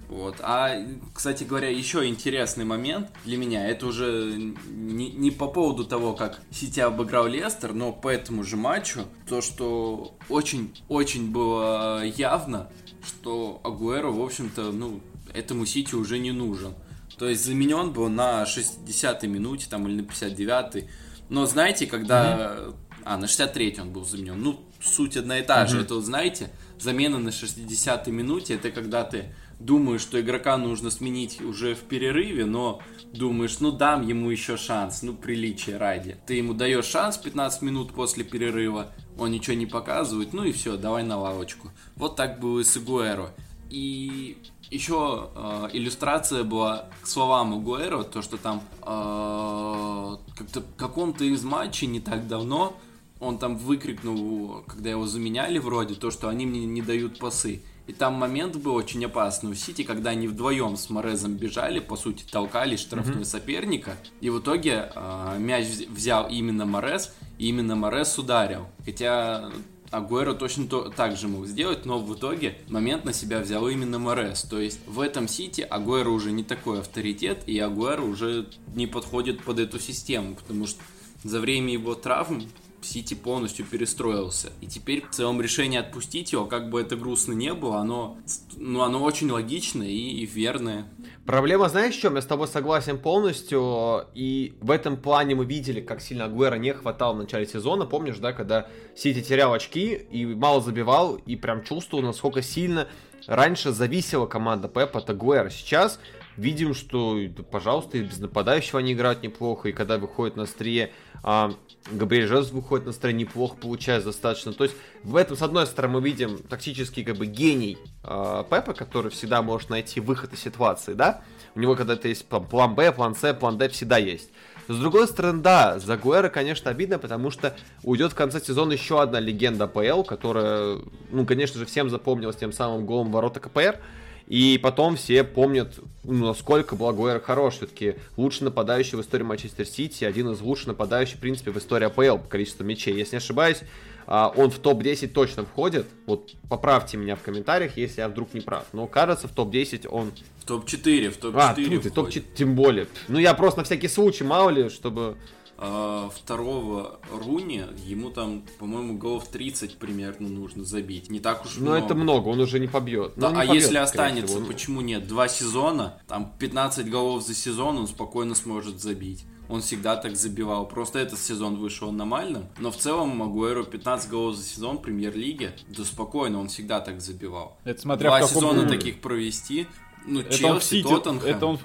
[0.07, 0.35] Вот.
[0.41, 0.75] А,
[1.15, 6.41] кстати говоря, еще интересный момент для меня, это уже не, не по поводу того, как
[6.51, 12.69] Сити обыграл Лестер, но по этому же матчу, то, что очень-очень было явно,
[13.03, 15.01] что Агуэро, в общем-то, ну,
[15.35, 16.73] этому Сити уже не нужен.
[17.17, 20.89] То есть заменен был на 60-й минуте там, или на 59-й.
[21.29, 22.37] Но знаете, когда...
[22.37, 22.75] Mm-hmm.
[23.07, 24.41] А, на 63-й он был заменен.
[24.41, 25.67] Ну, суть одна и та mm-hmm.
[25.67, 25.81] же.
[25.81, 31.41] Это, вот, знаете, замена на 60-й минуте, это когда ты думаешь, что игрока нужно сменить
[31.41, 32.81] уже в перерыве, но
[33.13, 36.17] думаешь, ну дам ему еще шанс, ну приличие ради.
[36.25, 40.77] Ты ему даешь шанс 15 минут после перерыва, он ничего не показывает, ну и все,
[40.77, 41.71] давай на лавочку.
[41.95, 43.33] Вот так было и с Игуэро.
[43.69, 44.37] И
[44.71, 51.43] еще э, иллюстрация была к словам Угуэро, то, что там э, как-то в каком-то из
[51.43, 52.75] матчей не так давно
[53.19, 57.61] он там выкрикнул, когда его заменяли вроде, то, что они мне не дают пасы.
[57.87, 61.95] И там момент был очень опасный у Сити, когда они вдвоем с Морезом бежали, по
[61.95, 63.25] сути, толкали штрафного mm-hmm.
[63.25, 63.95] соперника.
[64.21, 68.67] И в итоге э, мяч взял именно Морез, и именно Морез ударил.
[68.83, 69.51] Хотя
[69.91, 73.99] Агуэро точно то, так же мог сделать, но в итоге момент на себя взял именно
[73.99, 74.43] Морес.
[74.43, 79.43] То есть в этом Сити Агуэро уже не такой авторитет, и Агуэро уже не подходит
[79.43, 80.81] под эту систему, потому что
[81.23, 82.43] за время его травм
[82.85, 84.51] Сити полностью перестроился.
[84.61, 88.17] И теперь в целом решение отпустить его, как бы это грустно не было, оно,
[88.55, 90.87] ну, оно очень логичное и, и верное.
[91.25, 92.15] Проблема, знаешь, в чем?
[92.15, 94.05] Я с тобой согласен полностью.
[94.13, 97.85] И в этом плане мы видели, как сильно Агуэра не хватало в начале сезона.
[97.85, 102.87] Помнишь, да, когда Сити терял очки и мало забивал, и прям чувствовал, насколько сильно
[103.27, 105.49] раньше зависела команда Пепа от Агуэра.
[105.49, 105.99] Сейчас
[106.37, 107.17] видим, что,
[107.51, 110.91] пожалуйста, и без нападающего они играют неплохо, и когда выходит на острие,
[111.23, 111.53] а,
[111.91, 114.53] Габриэль Жезус выходит на острие неплохо, получается достаточно.
[114.53, 118.73] То есть в этом, с одной стороны, мы видим тактический как бы гений а, Пепа,
[118.73, 121.21] который всегда может найти выход из ситуации, да?
[121.55, 124.29] У него когда-то есть план, план Б, план С, план Д, всегда есть.
[124.67, 128.99] С другой стороны, да, за Гуэра, конечно, обидно, потому что уйдет в конце сезона еще
[128.99, 130.79] одна легенда ПЛ, которая,
[131.11, 133.79] ну, конечно же, всем запомнилась тем самым голом ворота КПР.
[134.27, 137.55] И потом все помнят, ну, насколько был Агуэро хорош.
[137.55, 141.85] Все-таки лучший нападающий в истории Манчестер Сити, один из лучших нападающих, в принципе, в истории
[141.85, 142.95] АПЛ по количеству мячей.
[142.95, 143.61] Если не ошибаюсь,
[144.07, 145.87] а, он в топ-10 точно входит.
[146.05, 148.65] Вот поправьте меня в комментариях, если я вдруг не прав.
[148.73, 150.11] Но кажется, в топ-10 он...
[150.39, 152.87] В топ-4, в топ-4 А, тут и топ-4, тем более.
[153.07, 155.17] Ну, я просто на всякий случай, мало ли, чтобы...
[155.57, 161.09] А, второго Руни, ему там, по-моему, голов 30 примерно нужно забить.
[161.09, 161.79] Не так уж много.
[161.79, 163.13] Но это много, он уже не побьет.
[163.15, 164.47] Да, не а побьет, если останется, всего.
[164.47, 165.07] почему нет?
[165.07, 169.25] Два сезона, там 15 голов за сезон он спокойно сможет забить.
[169.47, 170.67] Он всегда так забивал.
[170.67, 172.47] Просто этот сезон вышел нормальным.
[172.57, 175.51] Но в целом Магуэру 15 голов за сезон премьер-лиги.
[175.67, 177.57] Да спокойно, он всегда так забивал.
[177.63, 178.41] Это смотря Два в каком...
[178.41, 179.67] сезона таких провести.
[180.07, 181.29] Ну, это Челси, он в Сити, Тоттенхэм.
[181.29, 181.59] Это он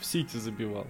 [0.00, 0.86] в Сити забивал.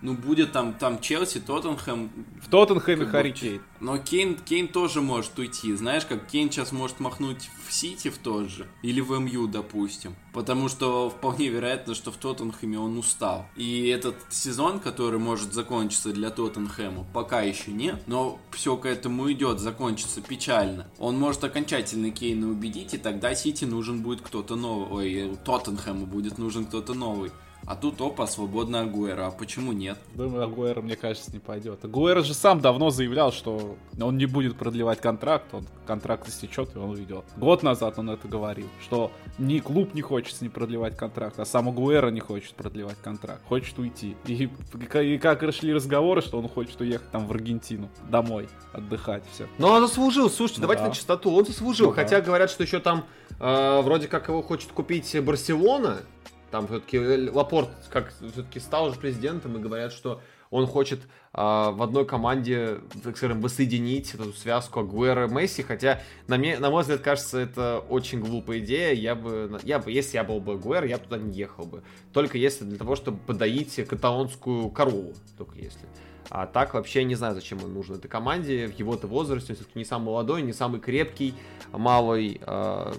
[0.00, 2.10] Ну, будет там, там Челси, Тоттенхэм.
[2.40, 3.62] В Тоттенхэме Харри Кейн.
[3.80, 5.74] Но Кейн, Кейн тоже может уйти.
[5.74, 8.68] Знаешь, как Кейн сейчас может махнуть в Сити в тот же.
[8.82, 10.14] Или в МЮ, допустим.
[10.32, 13.46] Потому что вполне вероятно, что в Тоттенхэме он устал.
[13.56, 18.02] И этот сезон, который может закончиться для Тоттенхэма, пока еще нет.
[18.06, 20.88] Но все к этому идет, закончится печально.
[20.98, 24.88] Он может окончательно Кейна убедить, и тогда Сити нужен будет кто-то новый.
[24.90, 27.32] Ой, Тоттенхэму будет нужен кто-то новый.
[27.68, 29.26] А тут опа, свободно Агуэра.
[29.26, 29.98] А почему нет?
[30.14, 31.84] Думаю, Агуэра, мне кажется, не пойдет.
[31.84, 36.78] Агуэра же сам давно заявлял, что он не будет продлевать контракт, он контракт истечет, и
[36.78, 37.26] он уйдет.
[37.36, 41.44] Год назад он это говорил, что ни клуб не хочет с ним продлевать контракт, а
[41.44, 44.16] сам Агуэра не хочет продлевать контракт, хочет уйти.
[44.24, 44.48] И,
[45.02, 49.46] и как шли разговоры, что он хочет уехать там в Аргентину, домой, отдыхать, все.
[49.58, 50.68] Но он заслужил, слушайте, да.
[50.68, 51.88] давайте на чистоту, он заслужил.
[51.88, 52.22] Ну, Хотя да.
[52.22, 53.04] говорят, что еще там
[53.38, 55.98] э, вроде как его хочет купить Барселона,
[56.50, 61.00] там все-таки Лапорт как все-таки стал уже президентом и говорят, что он хочет
[61.32, 66.58] а, в одной команде, так скажем, воссоединить эту связку Агуэра и Месси, хотя на, мне,
[66.58, 68.94] на мой взгляд, кажется, это очень глупая идея.
[68.94, 71.82] Я бы, я бы, если я был бы Агуэр, я бы туда не ехал бы.
[72.12, 75.86] Только если для того, чтобы подоить каталонскую корову, только если.
[76.30, 78.68] А так вообще не знаю, зачем он нужен этой команде.
[78.68, 81.34] В его-то возрасте он все-таки не самый молодой, не самый крепкий,
[81.72, 82.40] малый.
[82.44, 82.94] А,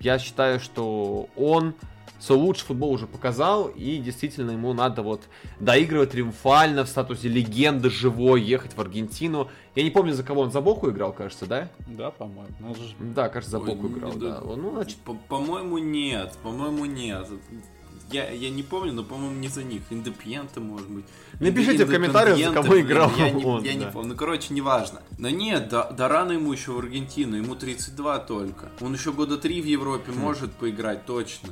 [0.00, 1.74] я считаю, что он
[2.20, 5.22] свой лучший футбол уже показал, и действительно ему надо вот
[5.58, 9.48] доигрывать триумфально в статусе легенды живой, ехать в Аргентину.
[9.74, 11.68] Я не помню, за кого он, за Боку играл, кажется, да?
[11.86, 12.74] Да, по-моему.
[12.74, 12.94] Же...
[12.98, 14.40] Да, кажется, за Боку Ой, играл, да.
[14.40, 14.56] да.
[14.56, 14.98] Ну, значит...
[15.28, 17.26] По-моему, нет, по-моему, нет.
[18.10, 19.82] Я, я не помню, но, по-моему, не за них.
[19.90, 21.04] Индепиенты, может быть.
[21.38, 23.62] Напишите в комментариях, за кого играл я не, он.
[23.62, 23.78] Я да.
[23.78, 24.08] не помню.
[24.10, 25.00] Ну, короче, неважно.
[25.16, 27.36] Но нет, да, да рано ему еще в Аргентину.
[27.36, 28.70] Ему 32 только.
[28.80, 30.18] Он еще года три в Европе хм.
[30.18, 31.50] может поиграть, точно.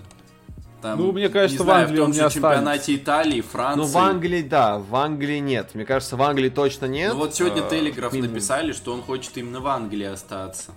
[0.80, 3.80] Там, ну, мне кажется, в Англии в том же не чемпионате Италии, Франции.
[3.80, 5.74] Ну, в Англии, да, в Англии нет.
[5.74, 7.12] Мне кажется, в Англии точно нет.
[7.12, 10.72] Ну, вот сегодня а, Телеграф написали, что он хочет именно в Англии остаться.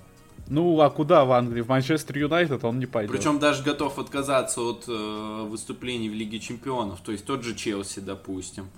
[0.47, 1.61] Ну, а куда в Англии?
[1.61, 3.15] В Манчестер Юнайтед он не пойдет.
[3.15, 6.99] Причем даже готов отказаться от э, выступлений в Лиге Чемпионов.
[7.01, 8.69] То есть тот же Челси, допустим.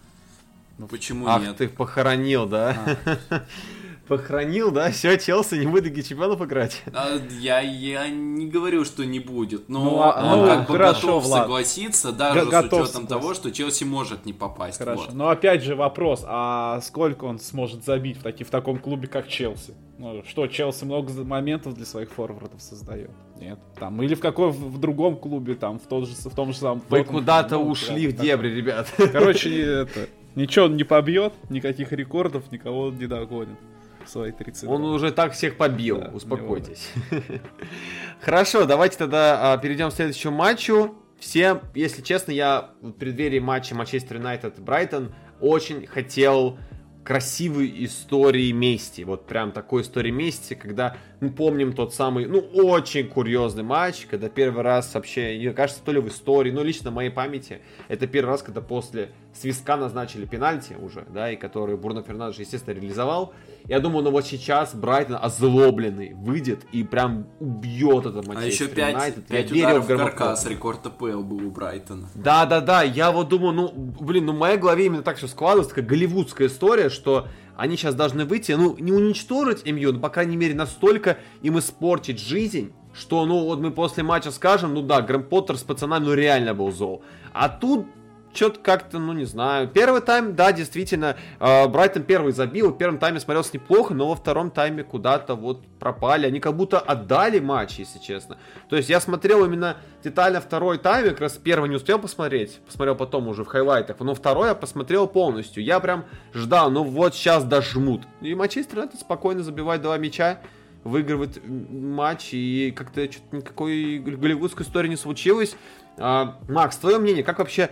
[0.77, 1.51] Ну почему Ах, нет?
[1.51, 2.97] Ах, ты похоронил, да?
[3.29, 3.41] А.
[4.07, 4.91] похоронил, да?
[4.91, 6.83] Все, Челси не будет Лиги Чемпионов играть.
[6.93, 10.73] А, я, я не говорю, что не будет, но ну, а, он ну, как бы
[10.73, 11.41] хорошо, готов Влад.
[11.43, 14.79] согласиться, даже Г- с учетом того, что Челси может не попасть.
[14.79, 15.05] Хорошо.
[15.05, 15.13] Вот.
[15.13, 19.27] Но опять же вопрос, а сколько он сможет забить в, таки, в таком клубе, как
[19.27, 19.73] Челси?
[19.97, 23.11] Ну, что, Челси много моментов для своих форвардов создает?
[23.39, 23.59] Нет.
[23.79, 26.81] Там, или в какой в другом клубе, там, в, тот же, в том же самом...
[26.89, 28.57] Вы куда-то ну, ушли в дебри, так.
[28.57, 28.93] ребят.
[29.11, 30.07] Короче, это...
[30.35, 33.59] Ничего он не побьет, никаких рекордов, никого не догонит
[34.05, 34.67] свои 30.
[34.69, 36.91] Он уже так всех побил, да, успокойтесь.
[38.21, 40.95] Хорошо, давайте тогда а, перейдем к следующему матчу.
[41.19, 46.57] Все, если честно, я в преддверии матча Манчестер Юнайтед Брайтон очень хотел
[47.03, 49.01] красивой истории мести.
[49.01, 54.29] Вот прям такой истории мести, когда мы помним тот самый, ну, очень курьезный матч, когда
[54.29, 58.07] первый раз вообще, мне кажется, то ли в истории, но лично в моей памяти, это
[58.07, 63.33] первый раз, когда после свистка назначили пенальти уже, да, и который Бурно Фернандеш, естественно, реализовал.
[63.65, 68.67] Я думаю, ну вот сейчас Брайтон озлобленный выйдет и прям убьет это Манчестер А еще
[68.67, 69.27] 5, Юнайтед.
[69.27, 72.09] 5 я ударов в каркас, рекорд АПЛ был у Брайтона.
[72.13, 75.85] Да-да-да, я вот думаю, ну, блин, ну в моей голове именно так все складывается, такая
[75.85, 80.55] голливудская история, что они сейчас должны выйти, ну, не уничтожить МЮ, но, по крайней мере,
[80.55, 85.57] настолько им испортить жизнь, что, ну, вот мы после матча скажем, ну да, Грэм Поттер
[85.57, 87.03] с пацанами, ну, реально был зол.
[87.33, 87.85] А тут
[88.33, 89.67] что-то как-то, ну не знаю.
[89.67, 94.15] Первый тайм, да, действительно, э, Брайтон первый забил, в первом тайме смотрелся неплохо, но во
[94.15, 96.25] втором тайме куда-то вот пропали.
[96.25, 98.37] Они как будто отдали матч, если честно.
[98.69, 102.95] То есть я смотрел именно детально второй тайм, как раз первый не успел посмотреть, посмотрел
[102.95, 105.63] потом уже в хайлайтах, но второй я посмотрел полностью.
[105.63, 108.01] Я прям ждал, ну вот сейчас дожмут.
[108.21, 110.39] И Манчестер это спокойно забивает два мяча.
[110.83, 115.55] выигрывает матч, и как-то никакой голливудской истории не случилось.
[115.97, 117.69] А, Макс, твое мнение, как вообще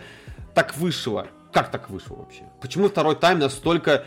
[0.53, 1.27] так вышло?
[1.51, 2.43] Как так вышло вообще?
[2.61, 4.05] Почему второй тайм настолько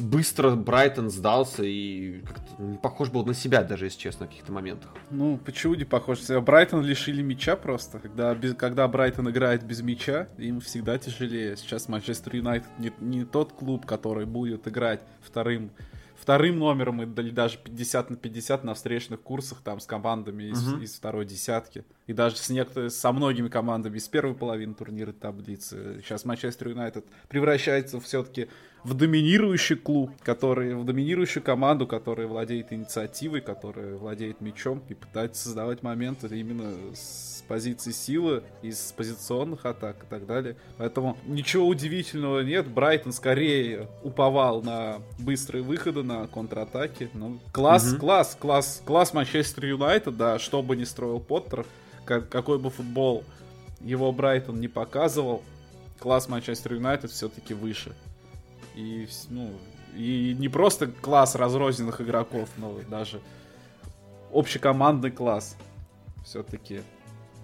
[0.00, 4.52] быстро Брайтон сдался и как-то не похож был на себя, даже если честно, в каких-то
[4.52, 4.90] моментах.
[5.10, 6.20] Ну, почему не похож?
[6.20, 7.98] Брайтон лишили мяча просто.
[7.98, 11.56] Когда, без, когда Брайтон играет без мяча, им всегда тяжелее.
[11.56, 15.70] Сейчас Манчестер Юнайтед не, не тот клуб, который будет играть вторым
[16.16, 20.82] вторым номером или даже 50 на 50 на встречных курсах там с командами из, uh-huh.
[20.82, 21.84] из второй десятки.
[22.08, 26.00] И даже с некоторыми, со многими командами из первой половины турнира таблицы.
[26.02, 28.48] Сейчас Манчестер Юнайтед превращается все-таки
[28.82, 35.44] в доминирующий клуб, который, в доминирующую команду, которая владеет инициативой, которая владеет мячом и пытается
[35.44, 40.56] создавать моменты именно с позиции силы, из позиционных атак и так далее.
[40.78, 42.68] Поэтому ничего удивительного нет.
[42.68, 47.10] Брайтон скорее уповал на быстрые выходы, на контратаки.
[47.12, 48.00] Ну, класс, угу.
[48.00, 51.66] класс, класс, класс Манчестер Юнайтед, да, что бы ни строил Поттер,
[52.08, 53.22] как, какой бы футбол
[53.82, 55.42] его Брайтон не показывал,
[55.98, 57.94] класс Манчестер Юнайтед все-таки выше.
[58.74, 59.52] И, ну,
[59.94, 63.20] и не просто класс разрозненных игроков, но даже
[64.32, 65.56] общекомандный класс.
[66.24, 66.80] Все-таки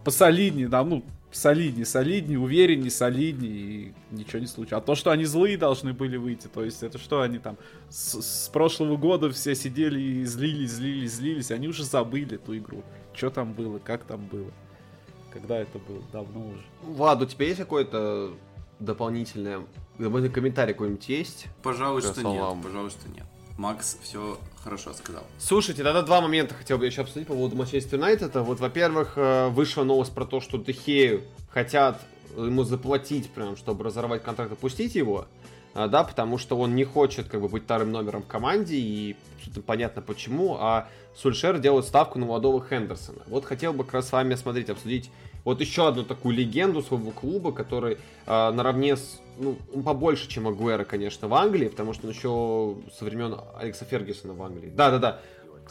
[0.02, 4.82] посолиднее, да, ну, солиднее, солиднее, увереннее, солиднее, и ничего не случилось.
[4.82, 7.58] А то, что они злые должны были выйти, то есть это что они там
[7.90, 12.82] с, с прошлого года все сидели и злились, злились, злились, они уже забыли эту игру.
[13.14, 14.50] Что там было, как там было,
[15.30, 16.62] когда это было, давно уже.
[16.82, 18.34] Влад, у тебя есть какое-то
[18.80, 19.64] дополнительное
[19.98, 21.46] Дополнительный комментарий какой-нибудь есть?
[21.62, 22.62] Пожалуй, что нет.
[22.62, 23.24] Пожалуй, что нет.
[23.56, 25.22] Макс все хорошо сказал.
[25.38, 28.34] Слушайте, тогда два момента хотел бы еще обсудить по поводу Манчестер Юнайтед.
[28.34, 32.00] Вот, во-первых, э, вышла новость про то, что Дехею хотят
[32.36, 35.26] ему заплатить, прям, чтобы разорвать контракт и пустить его.
[35.74, 39.16] А, да, потому что он не хочет как бы быть вторым номером в команде, и
[39.66, 43.22] понятно почему, а Сульшер делает ставку на молодого Хендерсона.
[43.26, 45.10] Вот хотел бы как раз с вами, смотреть, обсудить
[45.44, 50.84] вот еще одну такую легенду своего клуба, который э, наравне с, ну, побольше, чем Агуэра,
[50.84, 54.70] конечно, в Англии, потому что он еще со времен Алекса Фергюсона в Англии.
[54.74, 55.20] Да-да-да.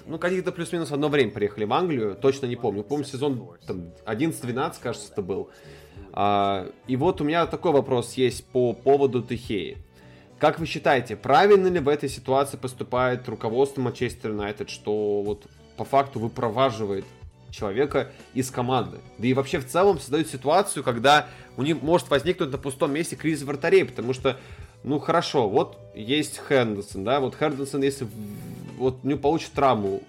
[0.06, 2.84] Ну, каких-то плюс-минус одно время приехали в Англию, точно не помню.
[2.84, 5.50] Помню, сезон там, 11-12, кажется, это был.
[6.12, 9.78] А, и вот у меня такой вопрос есть по поводу Техеи.
[10.44, 15.46] Как вы считаете, правильно ли в этой ситуации поступает руководство Манчестер Юнайтед, что вот
[15.78, 17.06] по факту выпроваживает
[17.50, 18.98] человека из команды.
[19.20, 23.16] Да и вообще в целом создают ситуацию, когда у них может возникнуть на пустом месте
[23.16, 24.38] кризис вратарей, потому что,
[24.84, 28.06] ну хорошо, вот есть Хендерсон, да, вот Хендерсон, если
[28.78, 30.04] вот не получит травму,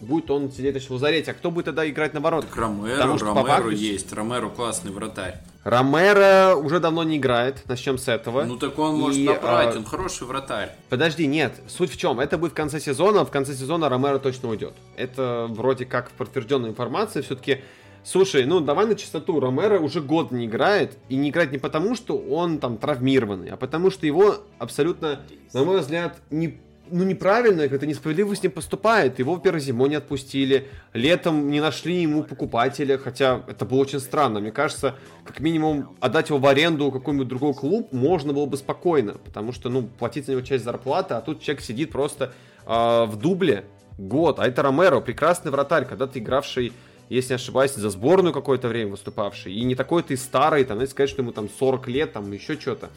[0.00, 2.48] будет он сидеть в лазарете, а кто будет тогда играть на воротах?
[2.48, 3.68] Так Ромеро, Потому что Ромеро факту...
[3.68, 5.42] есть, Ромеро классный вратарь.
[5.64, 8.44] Ромеро уже давно не играет, начнем с этого.
[8.44, 9.78] Ну так он может и, набрать, а...
[9.78, 10.74] он хороший вратарь.
[10.88, 12.18] Подожди, нет, суть в чем?
[12.18, 14.74] Это будет в конце сезона, в конце сезона Ромеро точно уйдет.
[14.96, 17.60] Это вроде как подтвержденная информация, все-таки
[18.04, 21.94] Слушай, ну давай на чистоту, Ромеро уже год не играет, и не играет не потому,
[21.94, 25.20] что он там травмированный, а потому что его абсолютно,
[25.52, 26.60] на мой взгляд, не
[26.92, 29.18] ну, неправильно, как-то несправедливо с ним поступает.
[29.18, 34.40] Его, во-первых, зимой не отпустили, летом не нашли ему покупателя, хотя это было очень странно.
[34.40, 39.14] Мне кажется, как минимум отдать его в аренду какой-нибудь другой клуб можно было бы спокойно,
[39.14, 42.32] потому что, ну, платить за него часть зарплаты, а тут человек сидит просто
[42.66, 43.64] э, в дубле
[43.98, 44.38] год.
[44.38, 46.72] А это Ромеро, прекрасный вратарь, когда-то игравший
[47.08, 49.52] если не ошибаюсь, за сборную какое-то время выступавший.
[49.52, 52.58] И не такой ты старый, там, если сказать, что ему там 40 лет, там, еще
[52.58, 52.88] что-то.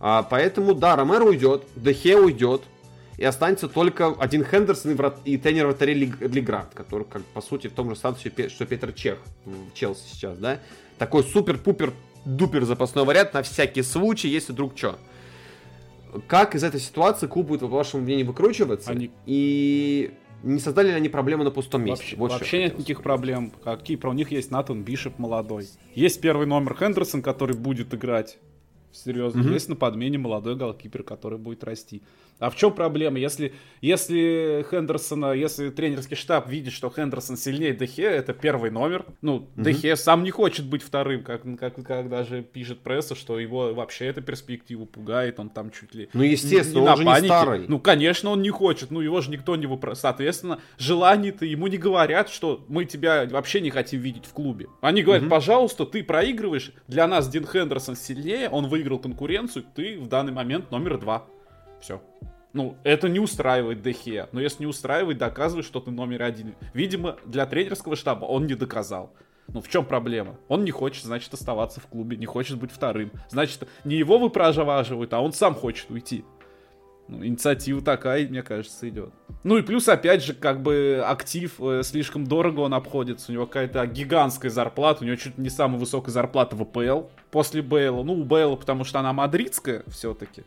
[0.00, 2.62] А, поэтому, да, Ромеро уйдет, Дехе уйдет,
[3.16, 7.68] и останется только один Хендерсон и, врат, и тренер вратарей Лиград, который, как, по сути,
[7.68, 10.60] в том же статусе, что Петр Чех в Челси сейчас, да?
[10.98, 14.98] Такой супер-пупер-дупер запасной вариант на всякий случай, если вдруг что.
[16.28, 18.90] Как из этой ситуации клуб будет, по вашему мнению, выкручиваться?
[18.90, 19.10] Они...
[19.26, 22.04] И не создали ли они проблемы на пустом месте?
[22.04, 23.50] Вообще, вот вообще нет никаких проблем.
[23.62, 23.96] Какие?
[23.96, 25.66] Про них есть Натан Бишоп молодой.
[25.94, 28.38] Есть первый номер Хендерсон, который будет играть.
[28.92, 29.40] Серьезно.
[29.40, 29.52] Mm-hmm.
[29.52, 32.02] Есть на подмене молодой голкипер, который будет расти.
[32.38, 33.18] А в чем проблема?
[33.18, 39.06] Если, если Хендерсона, если тренерский штаб видит, что Хендерсон сильнее Дехе, это первый номер.
[39.22, 39.62] Ну, mm-hmm.
[39.62, 44.06] Дехе сам не хочет быть вторым, как, как, как даже пишет пресса, что его вообще
[44.06, 47.22] эта перспектива пугает, он там чуть ли Ну, естественно, не, не он же панике.
[47.22, 47.64] не старый.
[47.68, 49.94] Ну, конечно, он не хочет, ну, его же никто не выпро...
[49.94, 54.66] Соответственно, желание-то ему не говорят, что мы тебя вообще не хотим видеть в клубе.
[54.80, 55.30] Они говорят, mm-hmm.
[55.30, 60.70] пожалуйста, ты проигрываешь, для нас Дин Хендерсон сильнее, он выиграл конкуренцию, ты в данный момент
[60.70, 61.26] номер два.
[61.80, 62.00] Все.
[62.52, 64.28] Ну, это не устраивает Дехе.
[64.32, 66.54] Но если не устраивает, доказывай, что ты номер один.
[66.72, 69.12] Видимо, для тренерского штаба он не доказал.
[69.48, 70.36] Ну, в чем проблема?
[70.48, 73.10] Он не хочет, значит, оставаться в клубе, не хочет быть вторым.
[73.28, 76.24] Значит, не его выпроваживают, а он сам хочет уйти.
[77.08, 79.12] Ну, инициатива такая, мне кажется, идет.
[79.42, 83.30] Ну и плюс, опять же, как бы актив э, слишком дорого он обходится.
[83.30, 85.04] У него какая-то гигантская зарплата.
[85.04, 88.02] У него чуть не самая высокая зарплата в АПЛ после Бейла.
[88.02, 90.44] Ну, у Бейла, потому что она мадридская все-таки.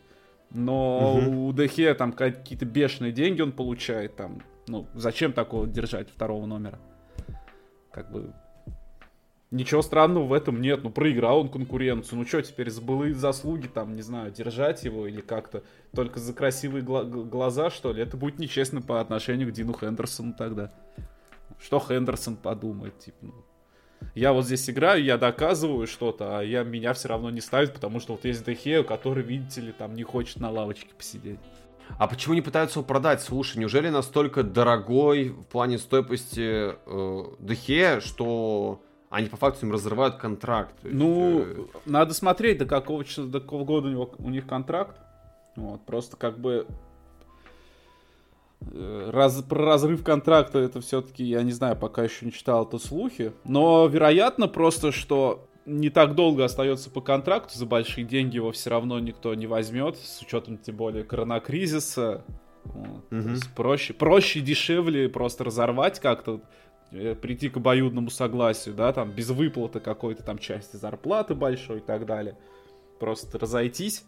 [0.52, 1.48] Но угу.
[1.48, 4.16] у Дехе там какие-то бешеные деньги он получает.
[4.16, 6.80] Там, ну, зачем такого держать второго номера?
[7.91, 8.34] Как бы
[9.50, 13.68] Ничего странного в этом нет, ну проиграл он конкуренцию, ну что теперь за былые заслуги
[13.68, 15.64] там, не знаю, держать его или как-то
[15.95, 18.02] только за красивые гла- глаза, что ли?
[18.02, 20.74] Это будет нечестно по отношению к Дину Хендерсону тогда.
[21.62, 23.34] Что Хендерсон подумает, типа, ну,
[24.16, 28.00] я вот здесь играю, я доказываю что-то, а я, меня все равно не ставят, потому
[28.00, 31.39] что вот есть Дехео, который, видите ли, там не хочет на лавочке посидеть.
[31.98, 33.22] А почему не пытаются его продать?
[33.22, 40.16] Слушай, неужели настолько дорогой в плане стоимости э, Дехе, что они по факту им разрывают
[40.16, 40.76] контракт.
[40.84, 41.66] Ну, э...
[41.86, 44.98] надо смотреть, до какого, до какого года у, него, у них контракт.
[45.56, 46.68] Вот, просто как бы
[48.62, 53.34] раз, про разрыв контракта это все-таки, я не знаю, пока еще не читал это слухи.
[53.45, 58.70] Но вероятно просто, что не так долго остается по контракту, за большие деньги его все
[58.70, 62.24] равно никто не возьмет, с учетом тем более коронакризиса.
[62.64, 63.05] Вот.
[63.12, 63.36] Угу.
[63.55, 66.41] проще, проще, дешевле просто разорвать как-то
[66.91, 71.82] Э, прийти к обоюдному согласию, да, там, без выплаты какой-то там части зарплаты большой и
[71.82, 72.38] так далее.
[72.99, 74.05] Просто разойтись,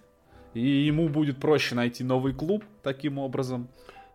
[0.53, 3.67] и ему будет проще найти новый клуб таким образом.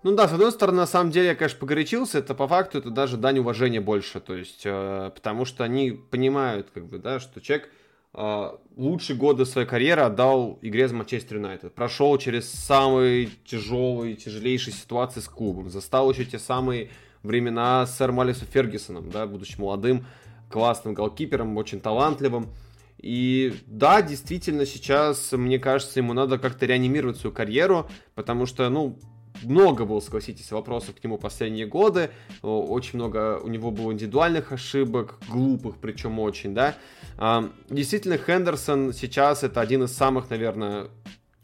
[0.05, 2.91] Ну да, с одной стороны, на самом деле, я, конечно, погорячился, это по факту, это
[2.91, 7.41] даже дань уважения больше, то есть, э, потому что они понимают, как бы, да, что
[7.41, 7.71] человек
[8.13, 14.75] э, лучшие годы своей карьеры отдал игре за Манчестер Юнайтед, прошел через самые тяжелые, тяжелейшие
[14.75, 16.91] ситуации с клубом, застал еще те самые
[17.23, 20.05] времена с сэром Алисом Фергюсоном, да, будучи молодым,
[20.51, 22.51] классным голкипером, очень талантливым.
[22.99, 28.99] И да, действительно, сейчас, мне кажется, ему надо как-то реанимировать свою карьеру, потому что, ну,
[29.43, 32.11] много было, согласитесь, вопросов к нему последние годы.
[32.43, 36.77] Очень много у него было индивидуальных ошибок, глупых, причем очень, да.
[37.17, 40.89] А, действительно, Хендерсон сейчас это один из самых, наверное...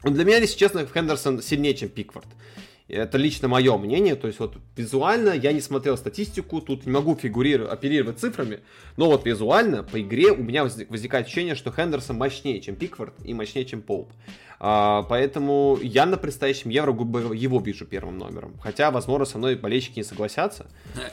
[0.03, 2.27] Для меня, если честно, Хендерсон сильнее, чем Пиквард.
[2.87, 7.15] Это лично мое мнение, то есть вот визуально я не смотрел статистику, тут не могу
[7.15, 8.59] фигурировать, оперировать цифрами,
[8.97, 13.33] но вот визуально по игре у меня возникает ощущение, что Хендерсон мощнее, чем Пикфорд и
[13.33, 14.11] мощнее, чем Поуп.
[14.63, 18.53] А, поэтому я на предстоящем Евро его вижу первым номером.
[18.61, 20.67] Хотя, возможно, со мной болельщики не согласятся.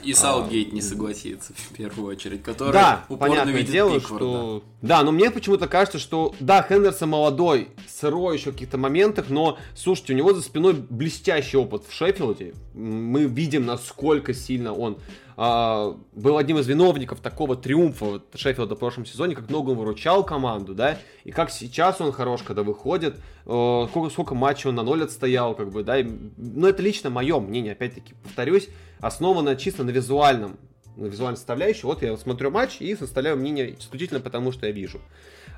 [0.04, 4.24] И Саутгейт а, не согласится в первую очередь, который да, упорно видит дело, Пикфорда.
[4.26, 4.64] Что...
[4.82, 9.56] Да, но мне почему-то кажется, что да, Хендерсон молодой, сырой еще в каких-то моментах, но,
[9.74, 12.52] слушайте, у него за спиной блестящий опыт в Шеффилде.
[12.74, 14.98] Мы видим, насколько сильно он
[15.40, 20.74] а, был одним из виновников такого триумфа Шеффилда в прошлом сезоне, как много выручал команду,
[20.74, 25.04] да, и как сейчас он хорош, когда выходит, э, сколько, сколько матчей он на ноль
[25.04, 28.68] отстоял, как бы, да, и, ну, это лично мое мнение, опять-таки, повторюсь,
[28.98, 30.58] основано чисто на визуальном,
[30.96, 35.00] на визуальной составляющей, вот я смотрю матч и составляю мнение исключительно потому, что я вижу.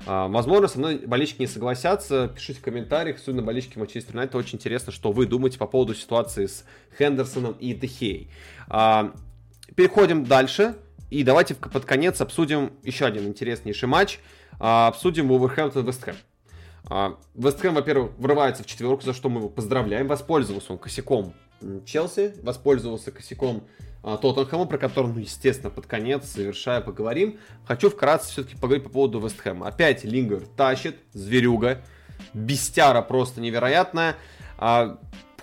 [0.05, 2.31] А, возможно, со мной болельщики не согласятся.
[2.35, 4.35] Пишите в комментариях, особенно болельщики Манчестер Юнайтед.
[4.35, 6.65] Очень интересно, что вы думаете по поводу ситуации с
[6.97, 8.29] Хендерсоном и Дехей.
[8.67, 9.13] А,
[9.75, 10.75] переходим дальше.
[11.09, 14.19] И давайте под конец обсудим еще один интереснейший матч.
[14.59, 16.15] А, обсудим Вулверхэмптон Вестхэм.
[16.89, 20.07] А, Вестхэм, во-первых, врывается в четверку, за что мы его поздравляем.
[20.07, 21.33] Воспользовался он косяком
[21.85, 23.67] Челси, воспользовался косяком
[24.03, 27.39] а, Тоттенхэма, про который, ну, естественно, под конец, завершая, поговорим.
[27.65, 29.67] Хочу вкратце все-таки поговорить по поводу Вестхэма.
[29.67, 31.81] Опять Лингер тащит, зверюга,
[32.33, 34.15] бестяра просто невероятная.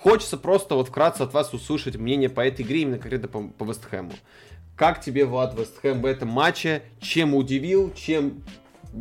[0.01, 3.65] Хочется просто вот вкратце от вас услышать мнение по этой игре, именно конкретно по, по
[3.65, 4.13] Вестхэму.
[4.77, 6.83] Как тебе, Влад, Вестхэм в этом матче?
[7.01, 8.45] Чем удивил, чем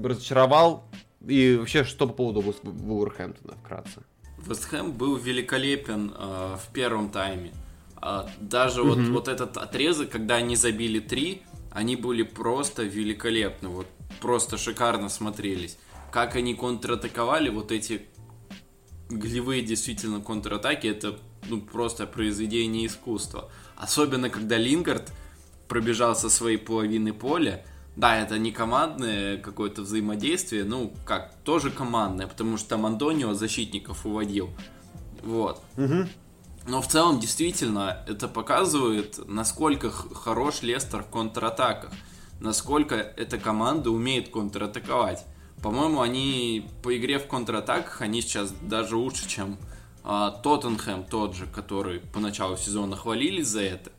[0.03, 0.85] разочаровал?
[1.25, 4.01] И вообще, что по поводу Вулверхэмптона вкратце?
[4.37, 7.51] Вестхэм был великолепен э, в первом тайме.
[8.01, 8.83] Э, даже mm-hmm.
[8.83, 13.69] вот, вот этот отрезок, когда они забили три, они были просто великолепны.
[13.69, 13.87] Вот
[14.19, 15.77] просто шикарно смотрелись.
[16.11, 18.07] Как они контратаковали вот эти
[19.09, 23.49] голевые действительно контратаки это ну, просто произведение искусства.
[23.75, 25.11] Особенно, когда Лингард
[25.67, 27.65] пробежал со своей половины поля.
[27.95, 34.05] Да, это не командное какое-то взаимодействие, ну, как, тоже командное, потому что там Антонио защитников
[34.05, 34.51] уводил.
[35.23, 35.63] Вот.
[35.77, 36.07] Угу.
[36.67, 41.91] Но в целом, действительно, это показывает, насколько хорош Лестер в контратаках.
[42.39, 45.25] Насколько эта команда умеет контратаковать.
[45.61, 49.57] По-моему, они по игре в контратаках, они сейчас даже лучше, чем
[50.03, 53.91] а, Тоттенхэм тот же, который по началу сезона хвалились за это.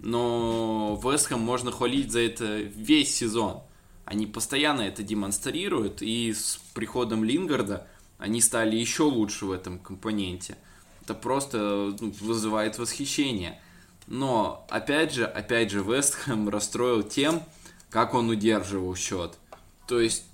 [0.00, 3.62] Но Вестхэм можно хвалить за это весь сезон.
[4.04, 7.86] Они постоянно это демонстрируют, и с приходом Лингарда
[8.18, 10.56] они стали еще лучше в этом компоненте.
[11.02, 13.60] это просто ну, вызывает восхищение.
[14.06, 17.42] Но, опять же, опять же, Вестхэм расстроил тем,
[17.90, 19.38] как он удерживал счет.
[19.86, 20.24] То есть,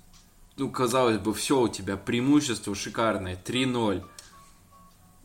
[0.57, 4.03] ну, казалось бы, все у тебя, преимущество шикарное, 3-0.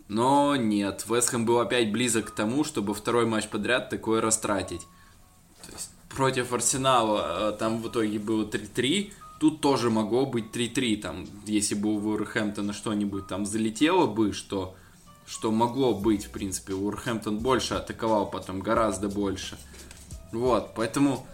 [0.09, 4.83] Но нет, Вестхэм был опять близок к тому, чтобы второй матч подряд такое растратить.
[5.65, 10.97] То есть, против Арсенала э, там в итоге было 3-3, тут тоже могло быть 3-3,
[11.01, 14.75] там, если бы у Вулверхэмптона что-нибудь там залетело бы, что
[15.31, 16.75] что могло быть, в принципе.
[16.75, 19.57] Уорхэмптон больше атаковал потом, гораздо больше.
[20.33, 21.25] Вот, поэтому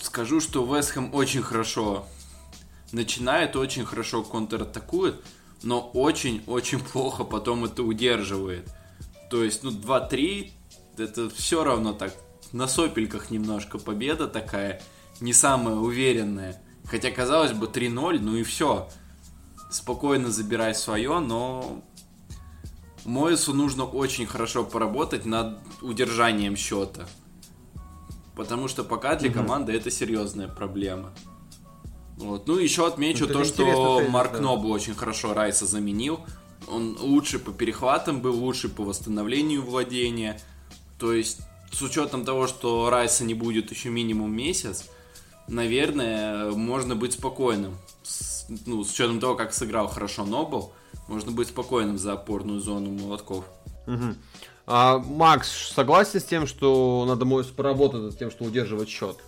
[0.00, 2.06] скажу, что Вестхэм очень хорошо
[2.94, 5.20] начинает, очень хорошо контратакует,
[5.62, 8.72] но очень-очень плохо потом это удерживает.
[9.30, 10.52] То есть, ну, 2-3,
[10.96, 12.14] это все равно так,
[12.52, 14.80] на сопельках немножко победа такая,
[15.20, 16.62] не самая уверенная.
[16.84, 18.88] Хотя, казалось бы, 3-0, ну и все.
[19.70, 21.82] Спокойно забирай свое, но
[23.04, 27.06] Моису нужно очень хорошо поработать над удержанием счета.
[28.36, 31.12] Потому что пока для команды это серьезная проблема.
[32.16, 32.46] Вот.
[32.46, 34.40] Ну, еще отмечу это то, что тезис, Марк да.
[34.40, 36.20] Нобл очень хорошо Райса заменил.
[36.68, 40.40] Он лучше по перехватам был, лучше по восстановлению владения.
[40.98, 41.40] То есть,
[41.72, 44.88] с учетом того, что Райса не будет еще минимум месяц,
[45.48, 47.76] наверное, можно быть спокойным.
[48.02, 50.72] С, ну, с учетом того, как сыграл хорошо Нобл,
[51.08, 53.44] можно быть спокойным за опорную зону молотков.
[53.86, 54.14] Угу.
[54.66, 59.18] А, Макс, согласен с тем, что надо поработать над тем, что удерживать счет?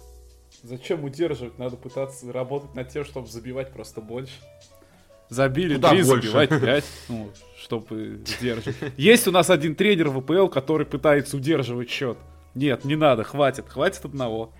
[0.63, 1.59] Зачем удерживать?
[1.59, 4.35] Надо пытаться работать над тем, чтобы забивать просто больше.
[5.29, 6.29] Забили Куда 3, больше?
[6.29, 8.77] забивать 5, ну, чтобы удерживать.
[8.97, 12.17] Есть у нас один тренер в ВПЛ, который пытается удерживать счет.
[12.55, 14.53] Нет, не надо, хватит, хватит одного.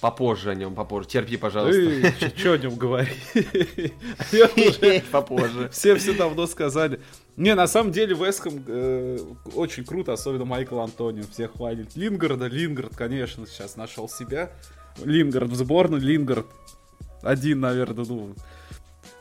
[0.00, 1.08] Попозже о нем, попозже.
[1.08, 2.12] Терпи, пожалуйста.
[2.34, 3.16] Что о нем говорить?
[5.12, 5.68] Попозже.
[5.70, 7.00] Все все давно сказали.
[7.36, 9.18] Не, на самом деле Вестхэм э,
[9.54, 11.24] очень круто, особенно Майкл Антонио.
[11.30, 11.96] Всех хвалит.
[11.96, 14.50] Лингарда, Лингард, конечно, сейчас нашел себя.
[15.04, 16.46] Лингард в сборную, Лингард
[17.22, 18.34] один, наверное, ну,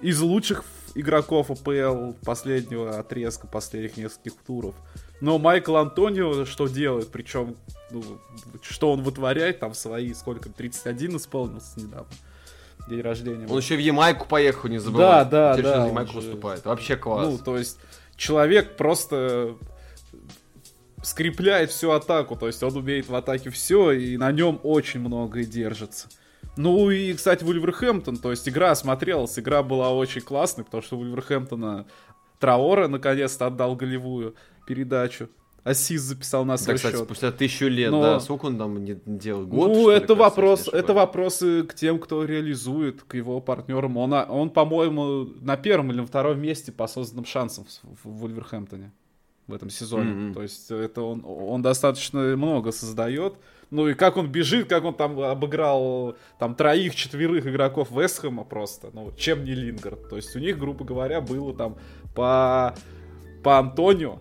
[0.01, 0.63] из лучших
[0.95, 4.75] игроков АПЛ последнего отрезка, последних нескольких туров.
[5.21, 7.11] Но Майкл Антонио что делает?
[7.11, 7.55] Причем,
[7.91, 8.03] ну,
[8.61, 12.07] что он вытворяет, там свои, сколько, 31 исполнился недавно.
[12.89, 13.45] День рождения.
[13.47, 15.07] Он еще в Ямайку поехал, не забывай.
[15.07, 15.85] Да, да, Теперь да.
[15.85, 16.65] в Ямайку выступает.
[16.65, 17.27] Вообще класс.
[17.27, 17.77] Ну, то есть,
[18.15, 19.55] человек просто
[21.03, 25.43] скрепляет всю атаку, то есть он умеет в атаке все, и на нем очень многое
[25.45, 26.07] держится.
[26.57, 31.85] Ну и, кстати, Вульверхэмптон, то есть игра смотрелась, игра была очень классной, потому что Вульверхэмптона
[32.39, 34.35] Траора наконец-то отдал голевую
[34.67, 35.29] передачу.
[35.63, 37.03] Асис записал на свой да, кстати, счет.
[37.03, 38.01] спустя тысячу лет, Но...
[38.01, 39.45] да, сколько он там не делал?
[39.45, 43.97] Год, ну, это ли, вопрос, это вопросы к тем, кто реализует, к его партнерам.
[43.97, 48.91] Он, он по-моему, на первом или на втором месте по созданным шансам в, в Вульверхэмптоне
[49.49, 50.11] в этом сезоне.
[50.11, 50.33] Mm-hmm.
[50.33, 53.33] То есть это он, он достаточно много создает.
[53.71, 58.89] Ну и как он бежит, как он там обыграл там троих-четверых игроков Вестхэма просто.
[58.93, 60.09] Ну, чем не Лингард.
[60.09, 61.77] То есть у них, грубо говоря, было там
[62.15, 62.75] по,
[63.43, 64.19] по Антонио.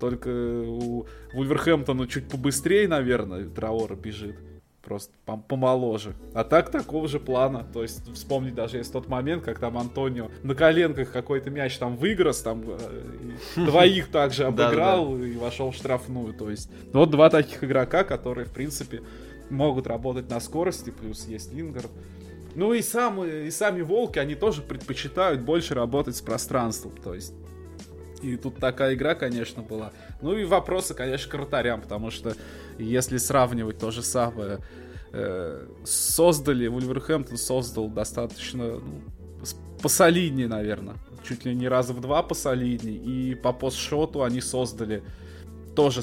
[0.00, 4.36] Только у Вульверхэмптона чуть побыстрее, наверное, Траора бежит
[4.82, 5.12] просто
[5.48, 6.14] помоложе.
[6.34, 7.66] А так такого же плана.
[7.72, 11.96] То есть вспомнить даже есть тот момент, как там Антонио на коленках какой-то мяч там
[11.96, 12.78] выиграл, там э,
[13.56, 16.34] двоих также обыграл и вошел в штрафную.
[16.34, 19.02] То есть вот два таких игрока, которые в принципе
[19.50, 21.86] могут работать на скорости, плюс есть Лингер.
[22.54, 26.92] Ну и, сам, и сами волки, они тоже предпочитают больше работать с пространством.
[27.02, 27.32] То есть
[28.22, 29.92] и тут такая игра, конечно, была.
[30.20, 32.34] Ну и вопросы, конечно, к вратарям, потому что
[32.78, 34.58] если сравнивать то же самое,
[35.12, 39.02] э, создали, Вульверхэмптон создал достаточно ну,
[39.82, 40.96] посолиднее, наверное.
[41.26, 42.96] Чуть ли не раза в два посолиднее.
[42.96, 45.02] И по постшоту они создали
[45.74, 46.02] тоже,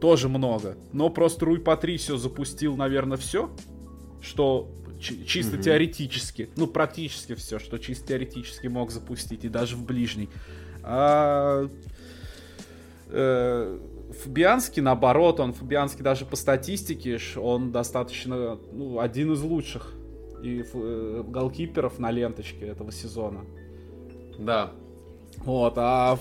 [0.00, 0.76] тоже много.
[0.92, 3.50] Но просто Руй Патрисио запустил, наверное, все,
[4.20, 5.62] что чисто mm-hmm.
[5.62, 10.28] теоретически, ну практически все, что чисто теоретически мог запустить, и даже в ближний.
[10.82, 11.66] А
[13.08, 13.78] э,
[14.22, 19.94] Фабианский, наоборот, он Фабианский даже по статистике, он достаточно, ну, один из лучших
[20.42, 23.44] и э, голкиперов на ленточке этого сезона.
[24.38, 24.72] Да.
[25.38, 26.18] Вот, а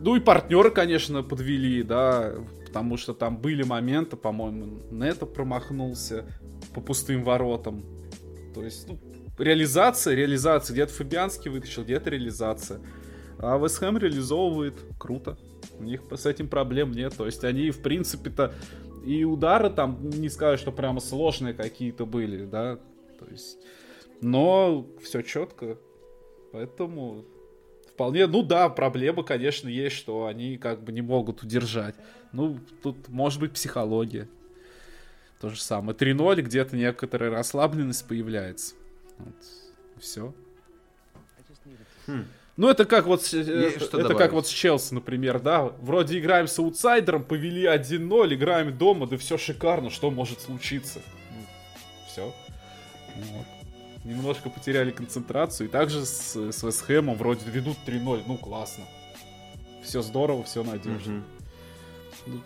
[0.00, 2.34] ну и партнеры, конечно, подвели, да,
[2.66, 6.24] потому что там были моменты, по-моему, Нето промахнулся
[6.74, 7.84] по пустым воротам.
[8.54, 8.98] То есть, ну,
[9.38, 12.80] реализация, реализация, где-то Фабианский вытащил, где-то реализация.
[13.44, 15.36] А Вестхэм реализовывает круто.
[15.78, 17.14] У них с этим проблем нет.
[17.16, 18.54] То есть они, в принципе-то,
[19.04, 22.78] и удары там, не скажу, что прямо сложные какие-то были, да.
[23.18, 23.58] То есть,
[24.22, 25.76] но все четко.
[26.52, 27.24] Поэтому,
[27.92, 31.96] вполне, ну да, проблема, конечно, есть, что они как бы не могут удержать.
[32.32, 34.28] Ну, тут может быть психология.
[35.40, 35.96] То же самое.
[35.96, 38.74] 3-0, где-то некоторая расслабленность появляется.
[39.18, 39.34] Вот.
[39.98, 40.34] Все.
[42.06, 42.24] Хм.
[42.56, 44.18] Ну, это как вот, э, это добавить?
[44.18, 45.72] как вот с Челси, например, да?
[45.80, 51.00] Вроде играем с аутсайдером, повели 1-0, играем дома, да все шикарно, что может случиться?
[51.32, 51.46] Ну,
[52.06, 52.34] все.
[53.16, 53.46] Вот.
[54.04, 55.68] Немножко потеряли концентрацию.
[55.68, 58.22] И также с, с Вестхэмом вроде ведут 3-0.
[58.26, 58.84] Ну, классно.
[59.82, 61.18] Все здорово, все надежно.
[61.18, 61.24] Угу.
[62.26, 62.40] Ну,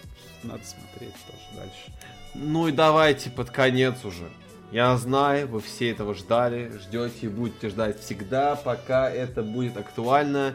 [0.45, 1.93] надо смотреть тоже дальше.
[2.35, 4.29] Ну и давайте под конец уже.
[4.71, 10.55] Я знаю, вы все этого ждали, ждете и будете ждать всегда, пока это будет актуально.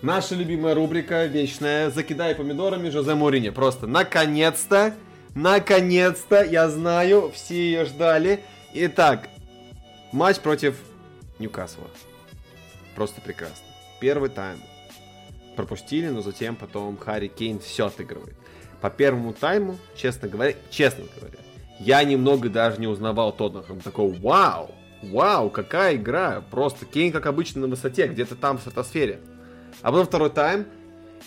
[0.00, 3.50] Наша любимая рубрика вечная «Закидай помидорами» Жозе Мурини.
[3.50, 4.94] Просто наконец-то,
[5.34, 8.44] наконец-то, я знаю, все ее ждали.
[8.74, 9.28] Итак,
[10.12, 10.76] матч против
[11.40, 11.88] Ньюкасла.
[12.94, 13.66] Просто прекрасно.
[14.00, 14.60] Первый тайм.
[15.56, 18.36] Пропустили, но затем потом Харри Кейн все отыгрывает.
[18.80, 21.38] По первому тайму, честно говоря, честно говоря,
[21.78, 23.80] я немного даже не узнавал Тоттенхэм.
[23.80, 24.70] Такой, вау,
[25.02, 26.42] вау, какая игра.
[26.50, 29.20] Просто Кейн, как обычно, на высоте, где-то там в стратосфере.
[29.82, 30.66] А потом второй тайм.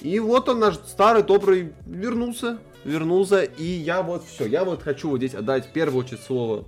[0.01, 2.59] И вот он, наш старый добрый, вернулся.
[2.83, 3.43] Вернулся.
[3.43, 4.45] И я вот все.
[4.45, 6.65] Я вот хочу вот здесь отдать в первую слово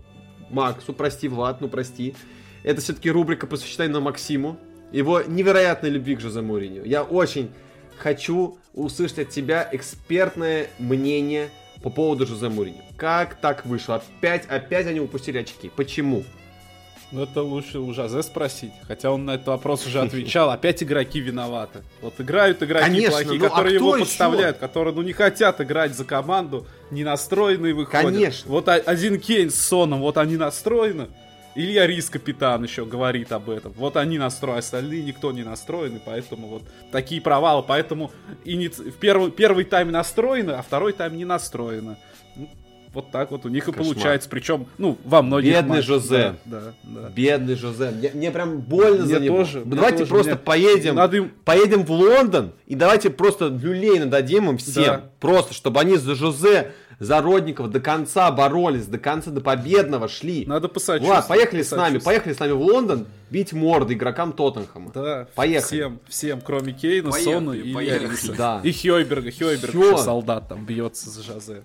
[0.49, 0.93] Максу.
[0.93, 2.15] Прости, Влад, ну прости.
[2.63, 4.57] Это все-таки рубрика, посвященная Максиму.
[4.91, 6.85] Его невероятной любви к Жозе Мourinho.
[6.85, 7.49] Я очень
[7.97, 11.49] хочу услышать от тебя экспертное мнение
[11.81, 12.81] по поводу Жозе Мourinho.
[12.97, 13.95] Как так вышло?
[13.95, 15.71] Опять, опять они упустили очки.
[15.75, 16.23] Почему?
[17.11, 18.71] Ну, это лучше у Жозе спросить.
[18.87, 20.49] Хотя он на этот вопрос уже отвечал.
[20.49, 21.79] Опять игроки виноваты.
[22.01, 24.67] Вот играют игроки Конечно, плохие, ну, а которые а его подставляют, еще?
[24.67, 28.13] которые ну, не хотят играть за команду, не настроенные выходят.
[28.13, 28.49] Конечно.
[28.49, 31.09] Вот один Кейн с Соном, вот они настроены.
[31.53, 33.73] Илья Рис, капитан, еще говорит об этом.
[33.73, 37.63] Вот они настроены, остальные никто не настроены, поэтому вот такие провалы.
[37.67, 38.11] Поэтому
[38.45, 38.91] иници...
[38.91, 41.97] в первый, первый тайм настроены, а второй тайм не настроено.
[42.93, 43.81] Вот так вот у них Кошмар.
[43.81, 44.29] и получается.
[44.29, 45.85] Причем, ну, во многих Бедный матчах.
[45.85, 46.35] Жозе.
[46.45, 47.09] Да, да, да.
[47.09, 47.91] Бедный Жозе.
[47.91, 49.37] Мне, мне прям больно мне за него.
[49.37, 50.39] Тоже, давайте тоже, просто мне...
[50.39, 51.31] поедем, Надо им...
[51.45, 54.83] поедем в Лондон и давайте просто люлей нададим им всем.
[54.83, 55.03] Да.
[55.19, 60.45] Просто, чтобы они за Жозе Зародников до конца боролись, до конца, до победного шли.
[60.45, 61.07] Надо посадить.
[61.07, 64.91] Ладно, поехали с нами, поехали с нами в Лондон бить морды игрокам Тоттенхэма.
[64.93, 65.79] Да, поехали.
[65.79, 68.37] Всем, всем, кроме Кейна, поехали, Сона и поехали.
[68.37, 68.61] Да.
[68.63, 69.31] И Хёйберга.
[69.31, 69.97] Хёйберг Всё.
[69.97, 71.63] солдат там бьется за Жозе.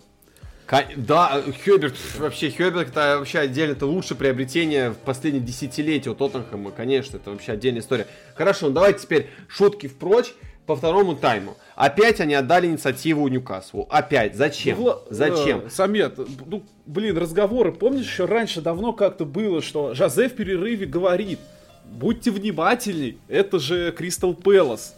[0.96, 6.72] Да, Хёберт, вообще, Хёберт это вообще отдельно, это лучшее приобретение в последние десятилетия у Тоттенхэма,
[6.72, 8.06] конечно, это вообще отдельная история.
[8.34, 10.32] Хорошо, ну давайте теперь шутки впрочь
[10.66, 11.56] по второму тайму.
[11.76, 13.86] Опять они отдали инициативу Ньюкаслу.
[13.88, 14.34] Опять.
[14.34, 14.78] Зачем?
[14.80, 15.66] Ну, Зачем?
[15.66, 17.72] Э, Самет, ну, блин, разговоры.
[17.72, 21.38] Помнишь, еще раньше давно как-то было, что Жозе в перерыве говорит,
[21.84, 24.96] будьте внимательней, это же Кристал Пэлас.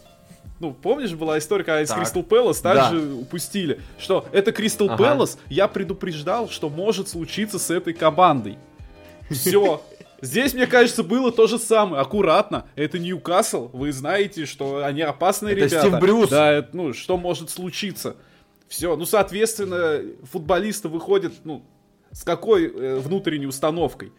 [0.59, 3.15] Ну, помнишь, была история, когда из Кристал Пэлас также да.
[3.15, 4.97] упустили, что это Кристал ага.
[4.97, 8.57] Пэлас, я предупреждал, что может случиться с этой командой.
[9.29, 9.81] Все,
[10.21, 12.01] Здесь, мне кажется, было то же самое.
[12.01, 12.65] Аккуратно.
[12.75, 13.69] Это Ньюкасл.
[13.71, 15.87] Вы знаете, что они опасные это ребята.
[15.87, 16.29] Стив Брюс.
[16.29, 18.17] Да, это, ну, что может случиться.
[18.67, 18.95] Все.
[18.95, 21.63] Ну, соответственно, футболисты выходят, ну,
[22.11, 24.11] с какой э, внутренней установкой?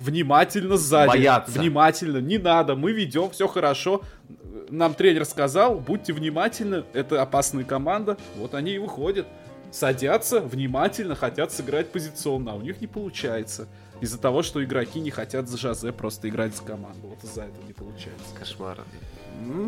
[0.00, 1.08] Внимательно сзади.
[1.08, 1.58] Бояться.
[1.58, 2.18] Внимательно.
[2.18, 2.76] Не надо.
[2.76, 4.02] Мы ведем, все хорошо.
[4.68, 6.84] Нам тренер сказал, будьте внимательны.
[6.92, 8.16] Это опасная команда.
[8.36, 9.26] Вот они и выходят.
[9.70, 13.68] Садятся, внимательно хотят сыграть позиционно, а у них не получается
[14.02, 17.08] из-за того, что игроки не хотят за Жозе просто играть за команду.
[17.08, 18.34] Вот из-за этого не получается.
[18.38, 18.78] Кошмар.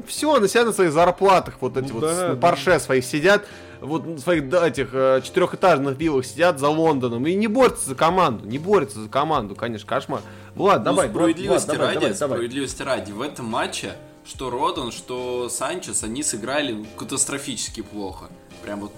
[0.07, 2.81] Все, они сидят на своих зарплатах, вот эти ну, вот да, на парше да.
[2.81, 3.45] своих сидят,
[3.81, 7.95] вот на своих да, этих э, четырехэтажных виллах сидят за Лондоном и не борются за
[7.95, 10.23] команду, не борются за команду, конечно, кошмар.
[10.55, 13.95] Влад, ну, давай, справедливости Влад, ради, давай, давай, справедливости ради, в этом матче
[14.27, 18.31] что Родон, что Санчес, они сыграли катастрофически плохо.
[18.63, 18.93] Прям вот,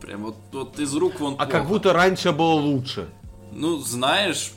[0.00, 1.52] прям вот, вот из рук вон А плохо.
[1.52, 3.08] как будто раньше было лучше.
[3.52, 4.52] Ну, знаешь,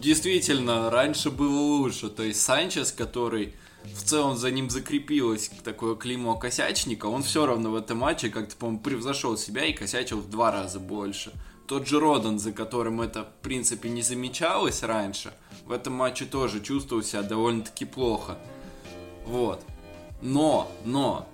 [0.00, 2.08] действительно, раньше было лучше.
[2.08, 3.54] То есть Санчес, который
[3.94, 8.56] в целом за ним закрепилось такое клеймо косячника, он все равно в этом матче как-то,
[8.56, 11.32] по-моему, превзошел себя и косячил в два раза больше.
[11.66, 15.34] Тот же Родан, за которым это, в принципе, не замечалось раньше,
[15.66, 18.38] в этом матче тоже чувствовал себя довольно-таки плохо.
[19.26, 19.62] Вот.
[20.22, 21.28] Но, но,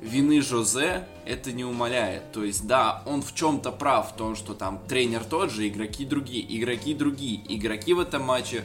[0.00, 2.32] вины Жозе это не умаляет.
[2.32, 6.04] То есть, да, он в чем-то прав в том, что там тренер тот же, игроки
[6.04, 7.40] другие, игроки другие.
[7.48, 8.64] Игроки в этом матче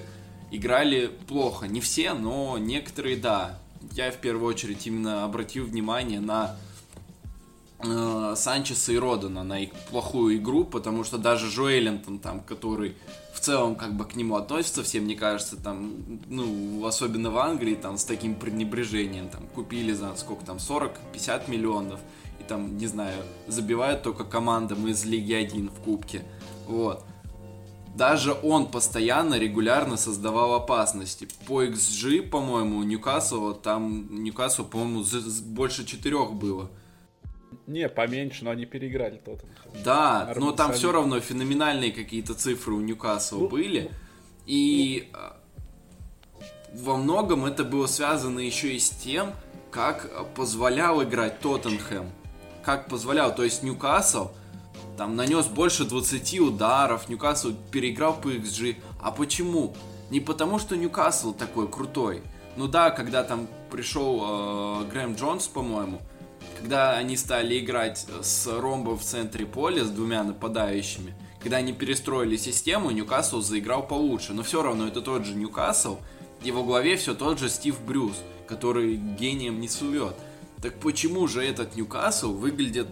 [0.51, 1.67] играли плохо.
[1.67, 3.59] Не все, но некоторые да.
[3.93, 6.55] Я в первую очередь именно обратил внимание на
[7.79, 12.95] э, Санчеса и Родана на их плохую игру, потому что даже Жуэлентон, там, который
[13.33, 15.93] в целом как бы к нему относится, всем мне кажется, там,
[16.27, 21.99] ну, особенно в Англии, там, с таким пренебрежением, там, купили за сколько там, 40-50 миллионов,
[22.39, 26.23] и там, не знаю, забивают только командам из Лиги 1 в Кубке,
[26.67, 27.03] вот.
[27.95, 31.27] Даже он постоянно, регулярно создавал опасности.
[31.47, 35.03] По XG, по-моему, Ньюкасл, там Ньюкасл, по-моему,
[35.47, 36.71] больше четырех было.
[37.67, 39.43] Не, поменьше, но они переиграли тот.
[39.83, 40.77] Да, Арбин но там сами.
[40.77, 43.91] все равно феноменальные какие-то цифры у Ньюкасла ну, были.
[44.45, 45.37] И а,
[46.73, 49.31] во многом это было связано еще и с тем,
[49.69, 52.09] как позволял играть Тоттенхэм.
[52.63, 54.29] Как позволял, то есть Ньюкасл
[54.97, 58.77] там нанес больше 20 ударов, Ньюкасл переиграл по XG.
[59.01, 59.73] А почему?
[60.09, 62.21] Не потому, что Ньюкасл такой крутой.
[62.57, 66.01] Ну да, когда там пришел э, Грэм Джонс, по-моему,
[66.59, 72.37] когда они стали играть с ромбом в центре поля, с двумя нападающими, когда они перестроили
[72.37, 74.33] систему, Ньюкасл заиграл получше.
[74.33, 75.97] Но все равно это тот же Ньюкасл,
[76.43, 78.17] во главе все тот же Стив Брюс,
[78.47, 80.15] который гением не сувет.
[80.61, 82.87] Так почему же этот Ньюкасл выглядит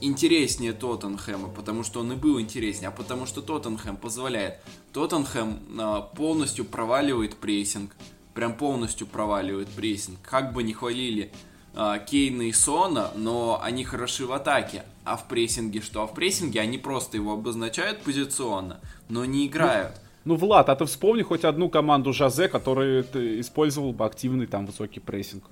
[0.00, 4.58] интереснее Тоттенхэма, потому что он и был интереснее, а потому что Тоттенхэм позволяет.
[4.92, 7.94] Тоттенхэм а, полностью проваливает прессинг,
[8.34, 10.18] прям полностью проваливает прессинг.
[10.22, 11.32] Как бы ни хвалили
[11.74, 14.84] а, Кейна и Сона, но они хороши в атаке.
[15.04, 16.02] А в прессинге что?
[16.02, 19.92] А в прессинге они просто его обозначают позиционно, но не играют.
[20.24, 23.02] Ну, ну Влад, а ты вспомни хоть одну команду Жазе, которая
[23.40, 25.44] использовал бы активный там высокий прессинг.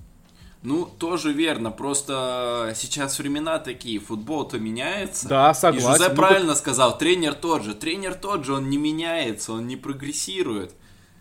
[0.61, 5.29] Ну, тоже верно, просто сейчас времена такие, футбол-то меняется.
[5.29, 5.87] Да, согласен.
[5.87, 6.57] И Жозе ну, правильно так...
[6.57, 7.73] сказал, тренер тот же.
[7.73, 10.75] Тренер тот же, он не меняется, он не прогрессирует.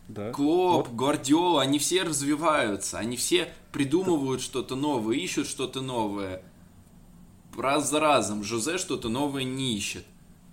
[0.08, 0.32] Да.
[0.32, 0.96] Клоп, вот.
[0.96, 6.42] Гвардиола, они все развиваются, они все придумывают что-то новое, ищут что-то новое.
[7.56, 10.04] Раз за разом Жозе что-то новое не ищет.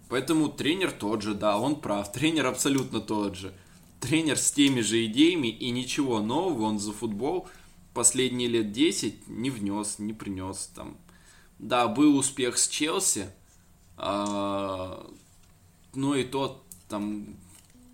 [0.09, 2.11] Поэтому тренер тот же, да, он прав.
[2.11, 3.53] Тренер абсолютно тот же.
[3.99, 7.47] Тренер с теми же идеями и ничего нового он за футбол
[7.95, 10.69] последние лет 10 не внес, не принес.
[10.75, 10.97] Там.
[11.57, 13.27] Да, был успех с Челси,
[13.97, 15.09] а,
[15.95, 17.25] но и тот там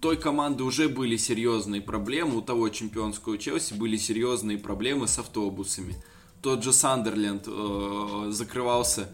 [0.02, 5.95] той команды уже были серьезные проблемы, у того чемпионского Челси были серьезные проблемы с автобусами.
[6.41, 9.10] Тот же Сандерленд э, закрывался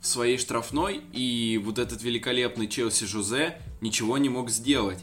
[0.00, 4.98] в своей штрафной, и вот этот великолепный Челси Жозе ничего не мог сделать.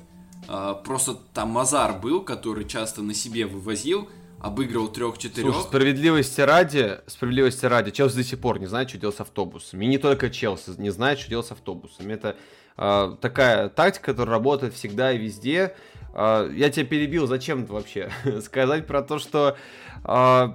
[0.50, 4.10] Э, просто там Мазар был, который часто на себе вывозил,
[4.40, 5.56] обыгрывал трех-четырех.
[5.62, 9.86] Справедливости ради, справедливости ради, Челси до сих пор не знает, что делать с автобусами.
[9.86, 12.14] И не только Челси не знает, что делать с автобусами.
[12.14, 12.36] Это
[12.78, 15.76] э, такая тактика, которая работает всегда и везде.
[16.14, 18.12] Э, я тебя перебил, зачем вообще?
[18.42, 19.58] Сказать про то, что
[20.04, 20.48] э,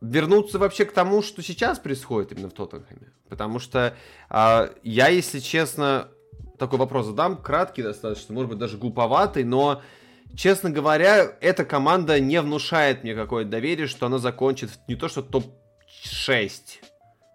[0.00, 3.12] вернуться вообще к тому, что сейчас происходит именно в Тоттенхэме.
[3.28, 3.96] Потому что
[4.30, 6.08] э, я, если честно,
[6.58, 9.82] такой вопрос задам, краткий достаточно, может быть, даже глуповатый, но
[10.34, 15.22] честно говоря, эта команда не внушает мне какое-то доверие, что она закончит не то что
[15.22, 16.50] топ-6.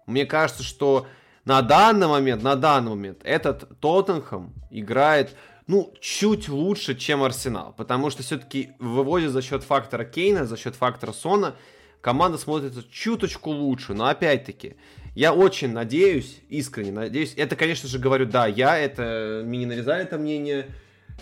[0.06, 1.06] Мне кажется, что
[1.44, 5.34] на данный момент, на данный момент этот Тоттенхэм играет,
[5.66, 7.74] ну, чуть лучше, чем Арсенал.
[7.76, 11.56] Потому что все-таки выводит за счет фактора Кейна, за счет фактора Сона,
[12.00, 13.94] команда смотрится чуточку лучше.
[13.94, 14.76] Но опять-таки,
[15.14, 20.02] я очень надеюсь, искренне надеюсь, это, конечно же, говорю, да, я, это, мне не нарезали
[20.02, 20.68] это мнение,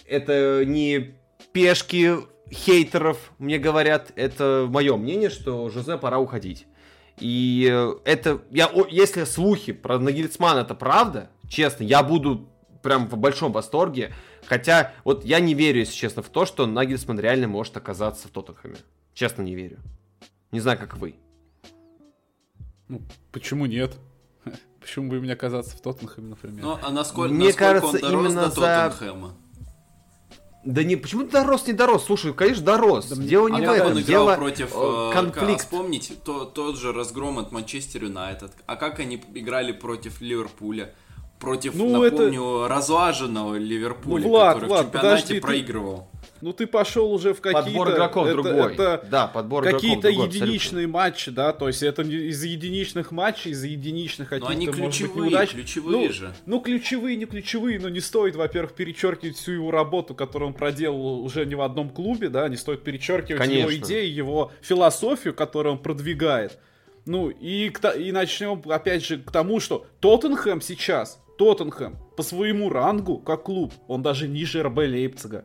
[0.06, 1.14] это не
[1.52, 2.16] пешки
[2.52, 6.66] хейтеров мне говорят, это мое мнение, что Жозе пора уходить.
[7.18, 12.48] И э, это, я, если слухи про Нагельцмана это правда, честно, я буду
[12.82, 14.12] прям в большом восторге.
[14.46, 18.30] Хотя, вот я не верю, если честно, в то, что Нагельсман реально может оказаться в
[18.30, 18.76] Тоттенхэме.
[19.12, 19.78] Честно, не верю.
[20.50, 21.14] Не знаю, как вы.
[22.88, 23.94] Ну, почему нет?
[24.80, 26.64] Почему бы им не оказаться в Тоттенхэме, например?
[26.64, 29.36] Ну, а насколько, Мне насколько кажется, он дорос именно до Тоттенхэма?
[30.62, 32.04] Да не, почему ты дорос, не дорос?
[32.04, 33.06] Слушай, конечно, дорос.
[33.06, 35.60] Да, дело не а в этом, он играл дело против э, конфликт.
[35.60, 38.52] Вспомните то, тот же разгром от Манчестер Юнайтед.
[38.66, 40.94] А как они играли против Ливерпуля?
[41.38, 42.74] Против, ну, напомню, это...
[42.74, 45.96] разлаженного Ливерпуля, ну, Влад, который Влад, в чемпионате подожди, проигрывал.
[46.09, 46.09] Ты...
[46.40, 47.66] Ну ты пошел уже в какие-то...
[47.66, 48.74] Подбор игроков это, другой.
[48.74, 50.88] Это да, подбор Какие-то единичные абсолютно.
[50.88, 55.50] матчи, да, то есть это из единичных матчей, из единичных каких-то, они ключевые, быть, неудач.
[55.50, 56.34] ключевые ну, же.
[56.46, 61.22] Ну, ключевые, не ключевые, но не стоит, во-первых, перечеркивать всю его работу, которую он проделал
[61.22, 63.70] уже не в одном клубе, да, не стоит перечеркивать Конечно.
[63.70, 66.58] его идеи, его философию, которую он продвигает.
[67.06, 73.18] Ну, и, и начнем, опять же, к тому, что Тоттенхэм сейчас, Тоттенхэм, по своему рангу,
[73.18, 75.44] как клуб, он даже ниже РБ Лейпцига.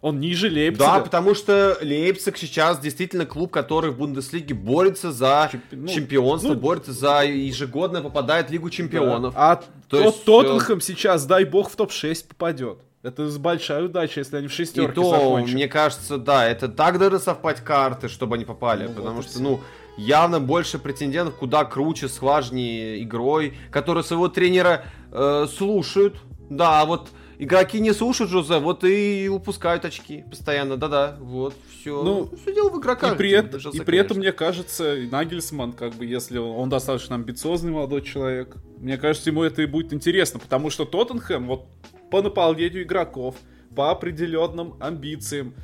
[0.00, 0.84] Он ниже Лейпцига.
[0.84, 5.76] Да, потому что Лейпциг сейчас действительно клуб, который в Бундеслиге борется за Чемпи...
[5.76, 9.34] ну, чемпионство, ну, борется за ежегодно попадает в Лигу чемпионов.
[9.34, 9.52] Да.
[9.52, 12.78] А То есть, Тоттенхэм сейчас, дай бог, в топ-6 попадет.
[13.02, 15.54] Это большая удача, если они в шестерке И то, закончат.
[15.54, 18.86] мне кажется, да, это так даже совпать карты, чтобы они попали.
[18.86, 19.60] Ну, потому вот что, ну,
[19.96, 26.16] явно больше претендентов, куда круче, схважнее игрой, которые своего тренера э, слушают.
[26.50, 27.08] Да, вот
[27.38, 30.76] игроки не слушают Жозе, вот и упускают очки постоянно.
[30.76, 32.02] Да-да, вот, все.
[32.02, 33.14] Ну, все дело в игроках.
[33.14, 36.68] И при, это, Жозе, и при этом, мне кажется, Нагельсман, как бы, если он, он
[36.68, 41.66] достаточно амбициозный молодой человек, мне кажется, ему это и будет интересно, потому что Тоттенхэм, вот
[42.10, 43.36] по наполнению игроков,
[43.74, 45.54] по определенным амбициям,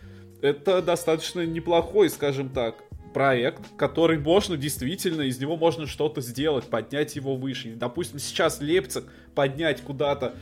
[0.41, 2.77] это достаточно неплохой, скажем так,
[3.15, 7.75] проект, который можно действительно, из него можно что-то сделать, поднять его выше.
[7.77, 9.05] Допустим, сейчас Лепцик
[9.35, 10.35] поднять куда-то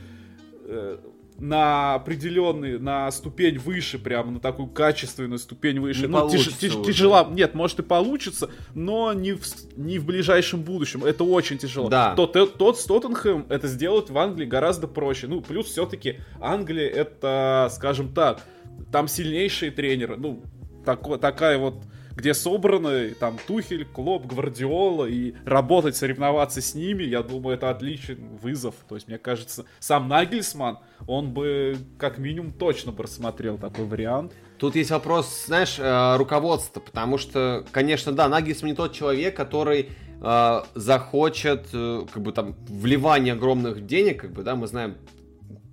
[0.64, 0.98] э,
[1.42, 6.02] на определенный, на ступень выше, прямо на такую качественную ступень выше.
[6.02, 7.26] Не ну, тяж, тяж, тяжело.
[7.32, 9.42] Нет, может и получится, но не в,
[9.76, 11.04] не в ближайшем будущем.
[11.04, 11.88] Это очень тяжело.
[11.88, 12.14] Да.
[12.14, 15.26] Тот, тот с Тоттенхэм это сделать в Англии гораздо проще.
[15.26, 18.46] Ну, плюс все-таки Англия это, скажем так,
[18.92, 20.16] там сильнейшие тренеры.
[20.16, 20.44] Ну,
[20.84, 21.82] так, такая вот
[22.16, 28.16] где собраны там Тухель, Клоп, Гвардиола, и работать, соревноваться с ними, я думаю, это отличный
[28.16, 28.74] вызов.
[28.88, 34.32] То есть, мне кажется, сам Нагельсман, он бы как минимум точно бы рассмотрел такой вариант.
[34.58, 39.88] Тут есть вопрос, знаешь, э, руководства, потому что, конечно, да, Нагельсман не тот человек, который
[40.20, 44.96] э, захочет, э, как бы там, вливание огромных денег, как бы, да, мы знаем,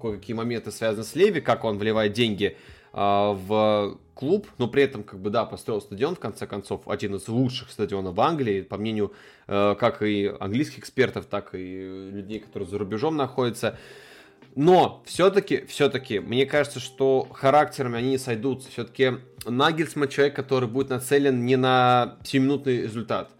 [0.02, 2.58] какие моменты связаны с Леви, как он вливает деньги
[2.94, 7.15] э, в клуб, но при этом, как бы, да, построил стадион, в конце концов, один
[7.15, 9.13] из лучших стадионов в Англии, по мнению
[9.47, 13.78] э, как и английских экспертов, так и людей, которые за рубежом находятся.
[14.55, 18.70] Но все-таки, все-таки, мне кажется, что характерами они не сойдутся.
[18.70, 23.32] Все-таки Нагельсман человек, который будет нацелен не на 7-минутный результат.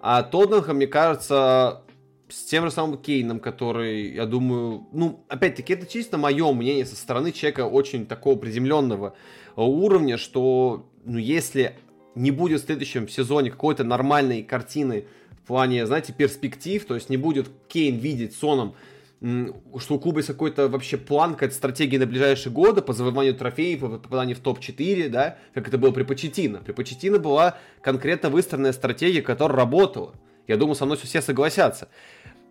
[0.00, 1.82] А Тодденхэм, мне кажется,
[2.28, 6.94] с тем же самым Кейном, который, я думаю, ну, опять-таки, это чисто мое мнение со
[6.94, 9.16] стороны человека очень такого приземленного
[9.64, 11.76] уровня, что, ну, если
[12.14, 15.04] не будет в следующем сезоне какой-то нормальной картины
[15.42, 18.74] в плане, знаете, перспектив, то есть не будет Кейн видеть Соном,
[19.20, 23.80] что у клуба есть какой-то вообще план, какая-то стратегия на ближайшие годы по завоеванию трофеев,
[23.80, 26.58] по попаданию в топ-4, да, как это было при Почетино.
[26.58, 30.14] При Почетино была конкретно выстроенная стратегия, которая работала.
[30.46, 31.88] Я думаю, со мной все согласятся.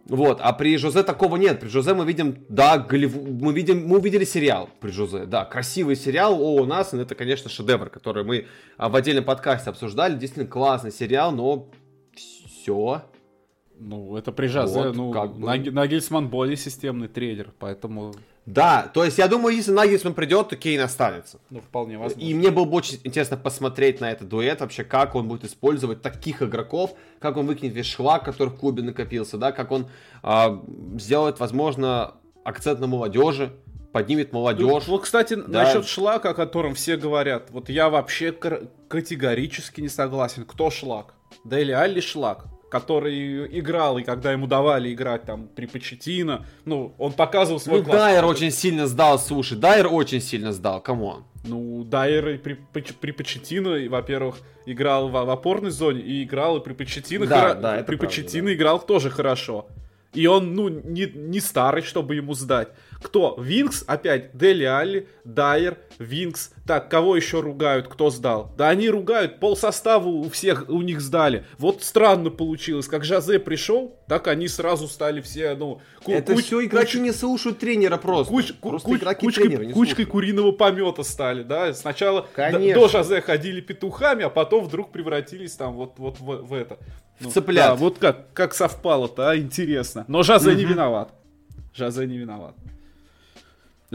[0.05, 1.59] Вот, а при Жозе такого нет.
[1.59, 5.95] При Жозе мы видим, да, Голливуд, мы видим, мы увидели сериал при Жозе, да, красивый
[5.95, 8.45] сериал о у нас, это, конечно, шедевр, который мы
[8.77, 11.69] а, в отдельном подкасте обсуждали, действительно классный сериал, но
[12.15, 13.03] все.
[13.79, 15.47] Ну, это при Жозе, вот, ну, как бы.
[15.47, 18.13] Нагельсман более системный тренер, поэтому
[18.45, 21.39] да, то есть я думаю, если Нагельсман придет, то Кейн останется.
[21.49, 22.21] Ну, вполне возможно.
[22.21, 26.03] И мне было бы очень интересно посмотреть на этот дуэт, вообще, как он будет использовать
[26.03, 29.87] таких игроков, как он выкинет весь шлак, который в клубе накопился, да, как он
[30.21, 30.59] э,
[30.99, 33.51] сделает, возможно, акцент на молодежи,
[33.91, 34.83] поднимет молодежь.
[34.85, 35.63] Ну, вот, кстати, да.
[35.63, 40.45] насчет шлака, о котором все говорят, вот я вообще категорически не согласен.
[40.45, 41.15] Кто шлак?
[41.43, 47.13] Дели Алли шлак который играл, и когда ему давали играть там при Почетино, ну, он
[47.13, 47.97] показывал свой ну, класс.
[47.97, 51.23] Дайер очень сильно сдал, слушай, Дайер очень сильно сдал, come on.
[51.45, 56.73] Ну, Дайер при, при Почетино, во-первых, играл в, в опорной зоне, и играл и при
[56.73, 57.53] Почетино, да, хора...
[57.53, 58.53] да, при Почетино да.
[58.53, 59.67] играл тоже хорошо.
[60.13, 62.69] И он, ну, не, не старый, чтобы ему сдать.
[63.01, 63.35] Кто?
[63.39, 66.51] Винкс, опять, Дели Алли, Дайер, Винкс.
[66.65, 68.51] Так, кого еще ругают, кто сдал?
[68.57, 71.45] Да они ругают, пол состава у всех, у них сдали.
[71.57, 75.81] Вот странно получилось, как Жазе пришел, так они сразу стали все, ну...
[76.03, 78.33] Ку- Это куч- все игроки куч- не слушают тренера просто.
[78.33, 81.73] Куч- просто куч- игроки кучкой, тренера не кучкой куриного помета стали, да?
[81.73, 82.81] Сначала Конечно.
[82.81, 86.77] до Жазе ходили петухами, а потом вдруг превратились там вот, вот в, в это.
[87.19, 87.67] Ну, цыплят.
[87.69, 90.05] Да, вот как, как совпало-то, а, интересно.
[90.07, 90.57] Но Жазе угу.
[90.57, 91.13] не виноват.
[91.73, 92.55] Жазе не виноват.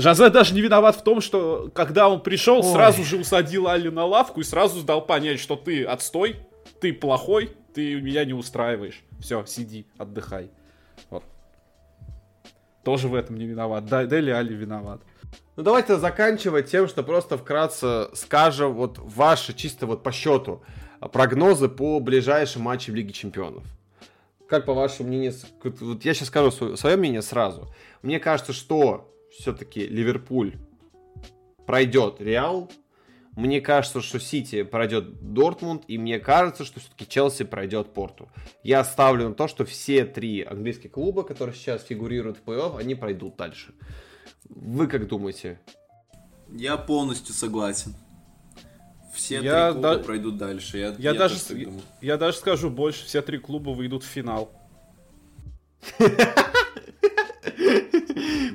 [0.01, 2.73] Жазе даже не виноват в том, что когда он пришел, Ой.
[2.73, 6.37] сразу же усадил Али на лавку и сразу дал понять, что ты отстой,
[6.81, 9.03] ты плохой, ты меня не устраиваешь.
[9.21, 10.51] Все, сиди, отдыхай.
[11.11, 11.25] Вот.
[12.85, 13.87] Тоже в этом не виноват.
[13.87, 15.03] Да, Дели Али виноват.
[15.57, 20.63] Ну давайте заканчивать тем, что просто вкратце скажем вот ваши чисто вот по счету
[21.13, 23.65] прогнозы по ближайшим матчам Лиги Чемпионов.
[24.49, 27.69] Как по вашему мнению, вот я сейчас скажу свое, свое мнение сразу.
[28.03, 30.57] Мне кажется, что все-таки Ливерпуль
[31.67, 32.71] пройдет Реал.
[33.37, 38.29] Мне кажется, что Сити пройдет Дортмунд, и мне кажется, что все-таки Челси пройдет Порту.
[38.65, 42.97] Я ставлю на то, что все три английских клуба, которые сейчас фигурируют в плей-офф, они
[42.97, 43.73] пройдут дальше.
[44.49, 45.61] Вы как думаете?
[46.53, 47.95] Я полностью согласен.
[49.15, 50.03] Все я три клуба да...
[50.03, 50.79] пройдут дальше.
[50.79, 51.69] Я, я, я даже, я,
[52.01, 54.53] я даже скажу больше, все три клуба выйдут в финал.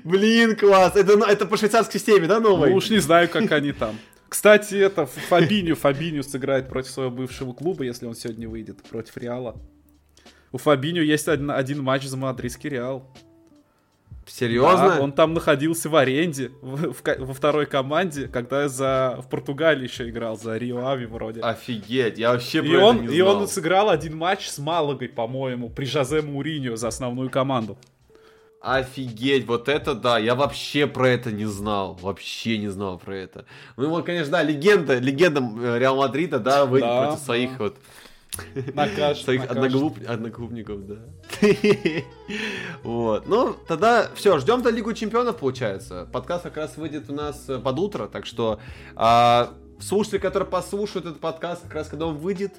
[0.06, 0.96] Блин, класс.
[0.96, 2.70] Это, это по швейцарской системе, да, новой?
[2.70, 3.98] Ну уж не знаю, как они там.
[4.30, 9.56] Кстати, это Фабиню, Фабиню сыграет против своего бывшего клуба, если он сегодня выйдет против Реала.
[10.52, 13.12] У Фабиню есть один, один матч за мадридский Реал.
[14.28, 14.96] Серьезно?
[14.96, 19.84] Да, он там находился в аренде в, в, во второй команде, когда за в Португалии
[19.84, 21.42] еще играл за Рио Ави вроде.
[21.42, 23.18] Офигеть, я вообще и он, не знал.
[23.18, 27.78] И он сыграл один матч с Малагой, по-моему, при Жозе Муриньо за основную команду.
[28.66, 33.46] Офигеть, вот это да, я вообще про это не знал, вообще не знал про это.
[33.78, 37.58] Ну вот, конечно, да, легенда, легенда э, Реал Мадрида, да, выйдет да, против своих да.
[37.60, 37.78] вот
[38.74, 39.98] Накажет, своих одноклуб...
[40.08, 40.96] одноклубников, да.
[42.84, 43.28] вот.
[43.28, 46.08] Ну, тогда все, ждем-то Лигу Чемпионов, получается.
[46.12, 48.60] Подкаст как раз выйдет у нас э, под утро, так что
[48.96, 52.54] а, слушатели, которые послушают этот подкаст, как раз когда он выйдет,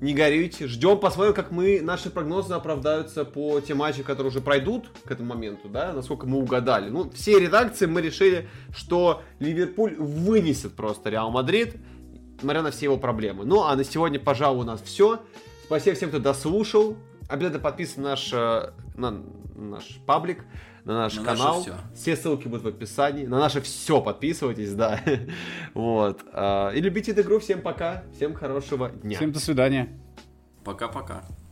[0.00, 0.66] не горюйте.
[0.66, 5.34] Ждем, посмотрим, как мы, наши прогнозы оправдаются по тем матчам, которые уже пройдут к этому
[5.34, 6.88] моменту, да, насколько мы угадали.
[6.88, 11.76] Ну, все редакции мы решили, что Ливерпуль вынесет просто Реал Мадрид
[12.42, 13.44] несмотря на все его проблемы.
[13.44, 15.20] Ну, а на сегодня, пожалуй, у нас все.
[15.64, 16.96] Спасибо всем, кто дослушал.
[17.28, 19.22] Обязательно подписывайтесь на наш, э, на
[19.54, 20.44] наш паблик,
[20.84, 21.62] на наш на канал.
[21.62, 21.74] Все.
[21.94, 23.26] все ссылки будут в описании.
[23.26, 25.00] На наше все подписывайтесь, да.
[25.74, 26.22] вот.
[26.32, 27.38] А, и любите эту игру.
[27.38, 28.04] Всем пока.
[28.14, 29.16] Всем хорошего дня.
[29.16, 29.88] Всем до свидания.
[30.64, 31.24] Пока-пока.